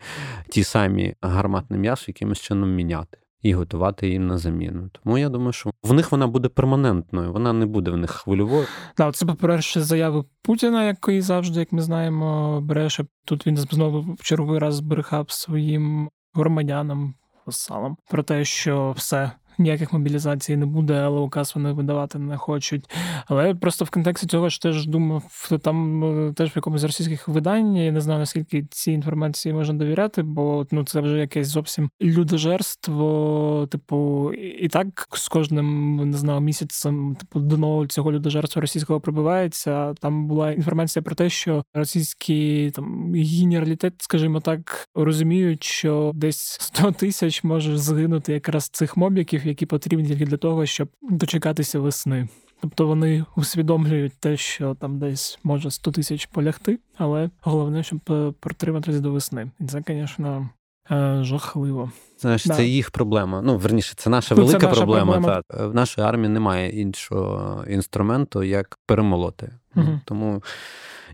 ті 0.49 0.65
самі 0.65 1.15
гарматне 1.23 1.79
м'ясо, 1.79 2.05
якимось 2.09 2.41
чином 2.41 2.75
міняти 2.75 3.19
і 3.43 3.55
готувати 3.55 4.09
їм 4.09 4.27
на 4.27 4.39
заміну. 4.39 4.91
Тому 5.03 5.19
я 5.19 5.29
думаю, 5.29 5.53
що 5.53 5.71
в 5.83 5.93
них 5.93 6.13
вона 6.13 6.27
буде 6.27 6.49
перманентною, 6.49 7.33
вона 7.33 7.53
не 7.53 7.67
буде 7.67 7.91
в 7.91 7.97
них 7.97 8.11
хвильовою. 8.11 8.67
Да, 8.97 9.13
це, 9.13 9.27
по-перше, 9.27 9.81
заяви 9.81 10.25
Путіна, 10.43 10.85
який 10.85 11.21
завжди, 11.21 11.61
як 11.61 11.73
ми 11.73 11.83
знаємо, 11.83 12.61
бреше. 12.61 13.07
Тут 13.25 13.47
він 13.47 13.57
знову 13.57 14.15
в 14.19 14.23
черговий 14.23 14.59
раз 14.59 14.75
збрехав 14.75 15.31
своїм 15.31 16.11
громадянам, 16.35 17.15
васалам 17.47 17.97
про 18.11 18.23
те, 18.23 18.45
що 18.45 18.95
все 18.97 19.33
ніяких 19.59 19.93
мобілізацій 19.93 20.57
не 20.57 20.67
буде, 20.67 20.95
але 20.95 21.21
указ 21.21 21.53
вони 21.55 21.73
видавати 21.73 22.19
не 22.19 22.37
хочуть. 22.37 22.91
Але 23.27 23.55
просто 23.55 23.85
в 23.85 23.91
контексті 23.91 24.27
цього 24.27 24.49
ж 24.49 24.63
теж 24.63 24.87
думав, 24.87 25.49
там 25.63 26.05
е, 26.05 26.33
теж 26.33 26.51
в 26.51 26.57
якомусь 26.57 26.83
російських 26.83 27.29
видань, 27.29 27.77
я 27.77 27.93
не 27.93 28.01
знаю, 28.01 28.19
наскільки 28.21 28.63
цій 28.71 28.93
інформації 28.93 29.55
можна 29.55 29.75
довіряти, 29.75 30.23
бо 30.23 30.67
ну 30.71 30.85
це 30.85 31.01
вже 31.01 31.19
якесь 31.19 31.49
зовсім 31.49 31.91
людожерство. 32.03 33.69
Типу, 33.71 34.33
і 34.33 34.69
так 34.69 35.09
з 35.13 35.29
кожним 35.29 35.97
не 36.11 36.17
знаю 36.17 36.41
місяцем, 36.41 37.17
типу, 37.21 37.41
дно 37.41 37.87
цього 37.87 38.13
людожерства 38.13 38.61
російського 38.61 39.01
прибувається. 39.01 39.95
Там 39.95 40.27
була 40.27 40.53
інформація 40.53 41.03
про 41.03 41.15
те, 41.15 41.31
що 41.31 41.65
російський 41.75 42.71
там 42.71 43.15
генералітет, 43.15 43.95
скажімо 43.99 44.41
так, 44.41 44.89
розуміють, 44.95 45.65
що 45.65 46.13
десь 46.15 46.59
100 46.61 46.93
тисяч 46.93 47.45
може 47.45 47.79
згинути 47.79 48.33
якраз 48.33 48.69
цих 48.69 48.97
мобіків 48.97 49.47
які 49.49 49.67
потрібні 49.67 50.09
тільки 50.09 50.25
для 50.27 50.37
того, 50.37 50.67
щоб 50.67 50.89
дочекатися 51.03 51.81
весни. 51.81 52.29
Тобто 52.61 52.87
вони 52.87 53.25
усвідомлюють 53.37 54.13
те, 54.21 54.37
що 54.37 54.75
там 54.75 54.99
десь 54.99 55.39
може 55.45 55.71
100 55.71 55.93
тисяч 55.93 56.27
полягти, 56.27 56.79
але 56.97 57.31
головне, 57.43 57.83
щоб 57.83 58.01
е, 58.11 58.33
протриматися 58.41 59.01
до 59.01 59.11
весни. 59.13 59.51
І 59.61 59.65
це, 59.65 59.83
звісно, 59.89 60.49
е, 60.91 61.19
жахливо. 61.23 61.91
Знаєш, 62.19 62.47
Да. 62.47 62.55
це 62.55 62.65
їх 62.67 62.91
проблема. 62.91 63.43
Ну, 63.43 63.57
верніше, 63.59 63.95
це 63.97 64.11
наша 64.11 64.35
Ну, 64.35 64.41
це 64.43 64.47
велика 64.47 64.67
наша 64.67 64.77
проблема. 64.81 65.13
проблема. 65.13 65.43
Так. 65.49 65.71
В 65.71 65.75
нашій 65.75 66.01
армії 66.01 66.29
немає 66.29 66.81
іншого 66.81 67.65
інструменту, 67.69 68.43
як 68.43 68.79
перемолоти. 68.87 69.53
Мгм. 69.75 70.01
Тому, 70.05 70.43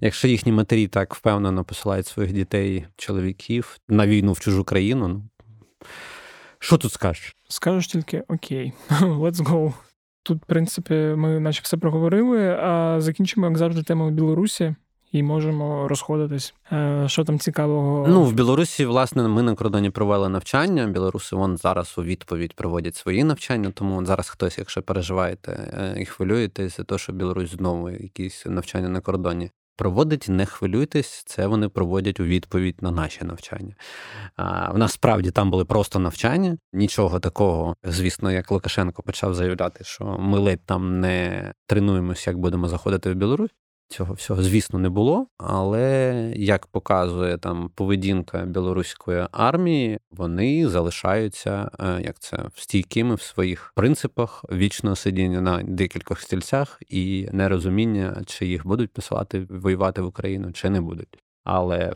якщо 0.01 0.29
їхні 0.29 0.53
матері 0.53 0.87
так 0.89 1.15
впевнено 1.15 1.65
посилають 1.65 2.07
своїх 2.07 2.33
дітей, 2.33 2.87
чоловіків 2.97 3.77
на 3.89 4.07
війну 4.07 4.33
в 4.33 4.41
чужу 4.41 4.65
країну, 4.65 5.09
ну 5.09 5.23
що 6.65 6.77
тут 6.79 6.93
скажеш? 6.93 7.37
Скажеш 7.49 7.87
тільки 7.87 8.25
окей, 8.29 8.73
let's 9.01 9.35
go. 9.35 9.73
Тут, 10.23 10.43
в 10.43 10.47
принципі, 10.47 10.95
ми 10.95 11.41
наче 11.41 11.61
все 11.65 11.77
проговорили, 11.77 12.49
а 12.49 12.97
закінчимо, 13.01 13.47
як 13.47 13.59
завжди, 13.59 13.83
темою 13.83 14.11
Білорусі. 14.11 14.75
І 15.13 15.23
можемо 15.23 15.89
розходитись. 15.89 16.55
Е, 16.73 17.05
Що 17.09 17.25
там 17.25 17.39
цікавого? 17.39 18.09
Ну, 18.09 18.25
в 18.25 18.33
Білорусі, 18.33 18.87
власне, 18.87 19.29
ми 19.29 19.43
на 19.43 19.55
кордоні 19.55 19.91
провели 19.91 20.29
навчання. 20.29 20.87
Білоруси 20.87 21.37
вон 21.37 21.57
зараз 21.57 21.95
у 21.99 22.03
відповідь 22.03 22.55
проводять 22.55 22.97
свої 22.97 23.25
навчання. 23.25 23.71
Тому 23.75 24.07
зараз 24.07 24.29
хтось, 24.29 24.59
якщо 24.59 24.83
переживаєте 24.83 25.53
е, 25.53 26.03
і 26.03 26.05
хвилюєтесь 26.05 26.77
за 26.77 26.85
те, 26.85 26.99
що 26.99 27.13
Білорусь 27.13 27.51
знову 27.51 27.91
якісь 27.91 28.47
навчання 28.47 28.89
на 28.89 29.01
кордоні 29.01 29.51
проводить, 29.77 30.29
не 30.29 30.47
хвилюйтесь, 30.47 31.23
це 31.27 31.47
вони 31.47 31.69
проводять 31.69 32.21
у 32.21 32.25
відповідь 32.25 32.83
на 32.83 32.91
наші 32.91 33.25
навчання. 33.25 33.75
А, 34.37 34.73
в 34.73 34.79
нас 34.79 34.93
справді 34.93 35.31
там 35.31 35.51
були 35.51 35.65
просто 35.65 35.99
навчання, 35.99 36.59
нічого 36.73 37.21
такого, 37.21 37.77
звісно, 37.85 38.33
як 38.33 38.51
Лукашенко 38.51 39.03
почав 39.03 39.35
заявляти, 39.35 39.85
що 39.85 40.05
ми 40.05 40.39
ледь 40.39 40.67
там 40.67 41.01
не 41.01 41.53
тренуємося, 41.67 42.31
як 42.31 42.39
будемо 42.39 42.69
заходити 42.69 43.11
в 43.11 43.15
Білорусь. 43.15 43.51
Цього 43.95 44.15
всього, 44.15 44.43
звісно, 44.43 44.79
не 44.79 44.89
було, 44.89 45.27
але 45.39 46.33
як 46.37 46.67
показує 46.67 47.39
там 47.39 47.71
поведінка 47.75 48.45
білоруської 48.45 49.27
армії, 49.33 49.99
вони 50.11 50.69
залишаються 50.69 51.71
е, 51.81 52.03
як 52.05 52.19
це 52.19 52.39
стійкими 52.55 53.15
в 53.15 53.23
своїх 53.23 53.73
принципах 53.77 54.45
вічного 54.53 54.97
сидіння 54.97 55.41
на 55.41 55.63
декількох 55.63 56.21
стільцях 56.21 56.83
і 56.89 57.29
нерозуміння, 57.33 58.23
чи 58.27 58.47
їх 58.47 58.67
будуть 58.67 58.93
посилати 58.93 59.47
воювати 59.51 60.03
в 60.03 60.07
Україну, 60.07 60.53
чи 60.53 60.71
не 60.71 60.81
будуть. 60.81 61.19
Але 61.45 61.93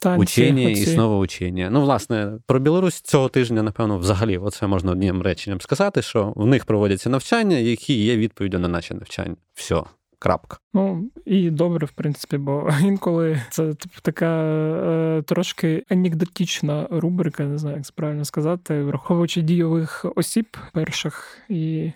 Танці, 0.00 0.22
учення 0.22 0.68
і 0.68 0.74
знову 0.74 1.18
учення. 1.18 1.70
Ну, 1.70 1.82
власне, 1.82 2.32
про 2.46 2.58
Білорусь 2.58 3.00
цього 3.00 3.28
тижня, 3.28 3.62
напевно, 3.62 3.98
взагалі, 3.98 4.38
оце 4.38 4.66
можна 4.66 4.92
одним 4.92 5.22
реченням 5.22 5.60
сказати, 5.60 6.02
що 6.02 6.32
в 6.36 6.46
них 6.46 6.64
проводяться 6.64 7.10
навчання, 7.10 7.56
які 7.56 8.04
є 8.04 8.16
відповіддю 8.16 8.58
на 8.58 8.68
наші 8.68 8.94
навчання. 8.94 9.36
Все, 9.54 9.82
крапка. 10.18 10.56
Ну 10.74 11.10
і 11.26 11.50
добре, 11.50 11.86
в 11.86 11.90
принципі, 11.90 12.38
бо 12.38 12.70
інколи 12.82 13.42
це 13.50 13.74
типу, 13.74 13.94
така 14.02 14.26
е, 14.26 15.22
трошки 15.22 15.84
анекдотична 15.88 16.86
рубрика, 16.90 17.44
не 17.44 17.58
знаю, 17.58 17.76
як 17.76 17.86
це 17.86 17.92
правильно 17.96 18.24
сказати, 18.24 18.82
враховуючи 18.82 19.42
дійових 19.42 20.06
осіб 20.16 20.56
перших 20.72 21.38
і 21.48 21.92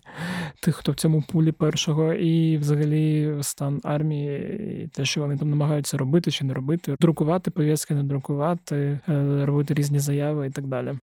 тих, 0.60 0.76
хто 0.76 0.92
в 0.92 0.94
цьому 0.94 1.22
пулі 1.22 1.52
першого, 1.52 2.12
і 2.12 2.56
взагалі 2.56 3.36
стан 3.40 3.80
армії, 3.84 4.84
і 4.84 4.88
те, 4.88 5.04
що 5.04 5.20
вони 5.20 5.38
там 5.38 5.50
намагаються 5.50 5.98
робити 5.98 6.30
чи 6.30 6.44
не 6.44 6.54
робити, 6.54 6.96
друкувати 7.00 7.50
пов'язки, 7.50 7.94
не 7.94 8.02
друкувати, 8.02 9.00
е, 9.08 9.46
робити 9.46 9.74
різні 9.74 9.98
заяви 9.98 10.46
і 10.46 10.50
так 10.50 10.66
далі. 10.66 10.94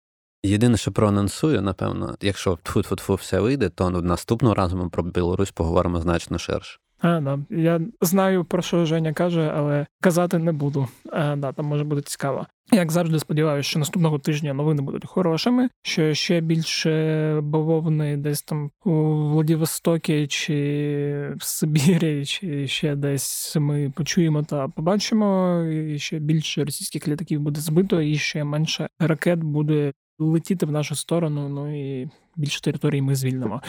Єдине, 0.44 0.78
що 0.78 0.92
проанонсую, 0.92 1.62
напевно, 1.62 2.16
якщо 2.22 2.52
тфу-тфу-тфу 2.52 3.16
все 3.16 3.40
вийде, 3.40 3.70
то 3.70 3.90
наступного 3.90 4.56
разу 4.56 4.78
ми 4.78 4.90
про 4.90 5.04
Білорусь 5.04 5.52
поговоримо 5.52 6.02
значно 6.02 6.38
ширше. 6.38 6.80
А, 7.02 7.20
да. 7.20 7.40
Я 7.50 7.82
знаю, 8.02 8.46
про 8.46 8.62
що 8.62 8.86
Женя 8.86 9.14
каже, 9.14 9.52
але 9.56 9.86
казати 10.02 10.38
не 10.38 10.52
буду. 10.52 10.88
А, 11.12 11.36
да, 11.36 11.52
там 11.52 11.66
може 11.66 11.84
бути 11.84 12.02
цікаво. 12.02 12.46
Як 12.72 12.92
завжди, 12.92 13.20
сподіваюся, 13.20 13.70
що 13.70 13.80
наступного 13.80 14.20
тижня 14.20 14.54
новини 14.54 14.82
будуть 14.82 15.06
хорошими, 15.06 15.70
що 15.82 16.14
ще 16.14 16.42
більше 16.42 17.40
бавовни 17.44 18.18
десь 18.18 18.42
там 18.42 18.72
у 18.86 18.92
Владивостокі 19.30 20.28
чи 20.28 21.34
в 21.38 21.44
Сибірі, 21.44 22.26
чи 22.26 22.68
ще 22.68 22.96
десь 22.96 23.56
ми 23.56 23.92
почуємо 23.96 24.44
та 24.44 24.68
побачимо. 24.68 25.62
І 25.64 26.00
ще 26.00 26.20
більше 26.20 26.64
російських 26.64 27.08
літаків 27.08 27.42
буде 27.42 27.62
збито, 27.62 28.02
і 28.02 28.16
ще 28.16 28.44
менше 28.44 28.88
ракет 29.00 29.40
буде 29.40 29.92
летіти 30.20 30.66
в 30.66 30.72
нашу 30.72 30.96
сторону. 30.96 31.50
Ну 31.50 32.02
і 32.02 32.10
більше 32.36 32.62
територій 32.62 33.02
ми 33.02 33.16
звільнимо. 33.16 33.62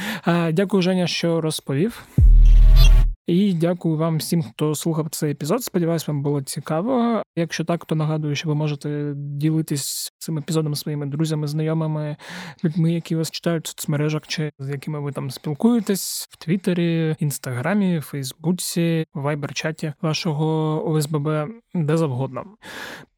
Дякую, 0.53 0.83
Женя, 0.83 1.07
що 1.07 1.41
розповів. 1.41 2.07
І 3.31 3.53
дякую 3.53 3.97
вам 3.97 4.17
всім, 4.17 4.43
хто 4.43 4.75
слухав 4.75 5.09
цей 5.11 5.33
епізод. 5.33 5.65
Сподіваюсь, 5.65 6.09
вам 6.09 6.23
було 6.23 6.43
цікаво. 6.43 7.23
Якщо 7.37 7.65
так, 7.65 7.85
то 7.85 7.95
нагадую, 7.95 8.35
що 8.35 8.49
ви 8.49 8.55
можете 8.55 9.13
ділитись 9.17 10.13
цим 10.19 10.39
епізодом 10.39 10.75
своїми 10.75 11.07
друзями, 11.07 11.47
знайомими, 11.47 12.17
людьми, 12.65 12.93
які 12.93 13.17
вас 13.17 13.31
читають 13.31 13.65
в 13.65 13.69
соцмережах, 13.69 14.23
чи 14.27 14.53
з 14.59 14.69
якими 14.69 15.01
ви 15.01 15.13
там 15.13 15.31
спілкуєтесь 15.31 16.29
в 16.31 16.37
Твіттері, 16.37 17.17
Інстаграмі, 17.19 18.01
Фейсбуці, 18.01 19.07
Вайбер-чаті 19.15 19.93
вашого 20.03 20.83
ОСББ, 20.91 21.29
де 21.75 21.97
завгодно. 21.97 22.45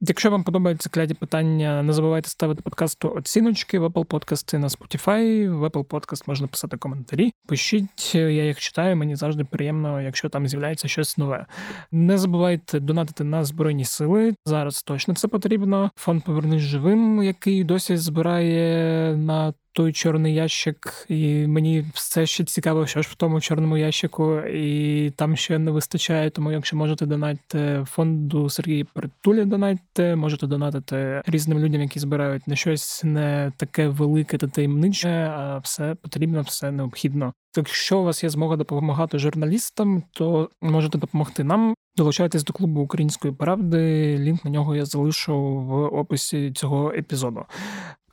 Якщо 0.05 0.31
вам 0.31 0.45
подобаються 0.45 0.91
кляді 0.91 1.15
питання, 1.15 1.83
не 1.83 1.93
забувайте 1.93 2.29
ставити 2.29 2.63
подкасту 2.63 3.13
оціночки 3.17 3.79
в 3.79 3.85
Apple 3.85 4.07
Podcast 4.07 4.59
на 4.59 4.69
Spotify. 4.69 5.51
В 5.59 5.65
Apple 5.65 5.85
Podcast 5.85 6.25
можна 6.27 6.47
писати 6.47 6.77
коментарі. 6.77 7.33
Пишіть, 7.47 8.15
я 8.15 8.45
їх 8.45 8.61
читаю. 8.61 8.97
Мені 8.97 9.17
завжди 9.17 9.45
приємно, 9.45 10.01
якщо 10.01 10.29
там 10.29 10.49
з'являється 10.49 10.89
щось 10.89 11.19
нове. 11.19 11.47
Не 11.93 12.19
забувайте 12.19 12.81
донатити 12.81 13.25
на 13.25 13.45
збройні 13.45 13.85
сили. 13.85 14.35
Зараз 14.47 14.83
точно 14.83 15.15
це 15.15 15.29
потрібно. 15.29 15.91
Фонд 15.97 16.25
Повернись 16.25 16.63
живим, 16.63 17.23
який 17.23 17.65
досі 17.65 17.97
збирає 17.97 19.17
на. 19.17 19.55
Той 19.75 19.93
чорний 19.93 20.35
ящик, 20.35 21.07
і 21.09 21.47
мені 21.47 21.85
все 21.95 22.27
ще 22.27 22.45
цікаво, 22.45 22.87
що 22.87 23.03
ж 23.03 23.09
в 23.13 23.15
тому 23.15 23.41
чорному 23.41 23.77
ящику, 23.77 24.39
і 24.41 25.11
там 25.11 25.37
ще 25.37 25.59
не 25.59 25.71
вистачає. 25.71 26.31
Тому, 26.31 26.53
якщо 26.53 26.77
можете 26.77 27.07
донатити 27.07 27.85
фонду 27.89 28.51
Сергія 28.51 28.85
Притулі, 28.95 29.45
донатьте, 29.45 30.17
можете 30.17 30.47
донатити 30.47 31.23
різним 31.27 31.59
людям, 31.59 31.83
які 31.83 31.99
збирають 31.99 32.49
на 32.49 32.57
щось 32.57 33.05
не 33.05 33.53
таке 33.57 33.89
велике 33.89 34.39
та 34.39 34.49
таємниче, 34.49 35.09
а 35.11 35.59
все 35.59 35.95
потрібно, 35.95 36.43
все 36.43 36.71
необхідно. 36.71 37.33
Якщо 37.57 37.99
у 37.99 38.05
вас 38.05 38.25
є 38.25 38.31
змога 38.31 38.57
допомагати 38.57 39.19
журналістам, 39.19 40.03
то 40.13 40.51
можете 40.61 40.99
допомогти 40.99 41.45
нам. 41.45 41.75
Долучайтесь 41.97 42.45
до 42.45 42.53
клубу 42.53 42.81
української 42.81 43.35
правди. 43.35 44.17
Лінк 44.19 44.45
на 44.45 44.51
нього 44.51 44.77
я 44.77 44.85
залишу 44.85 45.37
в 45.39 45.73
описі 45.75 46.53
цього 46.53 46.93
епізоду. 46.93 47.45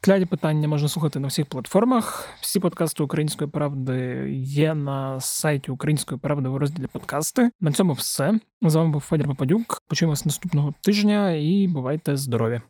Кляді 0.01 0.25
питання 0.25 0.67
можна 0.67 0.87
слухати 0.89 1.19
на 1.19 1.27
всіх 1.27 1.45
платформах. 1.45 2.29
Всі 2.41 2.59
подкасти 2.59 3.03
Української 3.03 3.49
правди 3.49 4.25
є 4.43 4.73
на 4.75 5.19
сайті 5.19 5.71
Української 5.71 6.19
правди 6.19 6.49
у 6.49 6.57
розділі 6.57 6.87
подкасти. 6.87 7.51
На 7.61 7.71
цьому 7.71 7.93
все. 7.93 8.39
З 8.61 8.75
вами 8.75 8.91
був 8.91 9.01
Федір 9.01 9.27
Попадюк. 9.27 9.83
Почуємося 9.87 10.23
наступного 10.25 10.73
тижня 10.81 11.31
і 11.31 11.67
бувайте 11.67 12.17
здорові! 12.17 12.61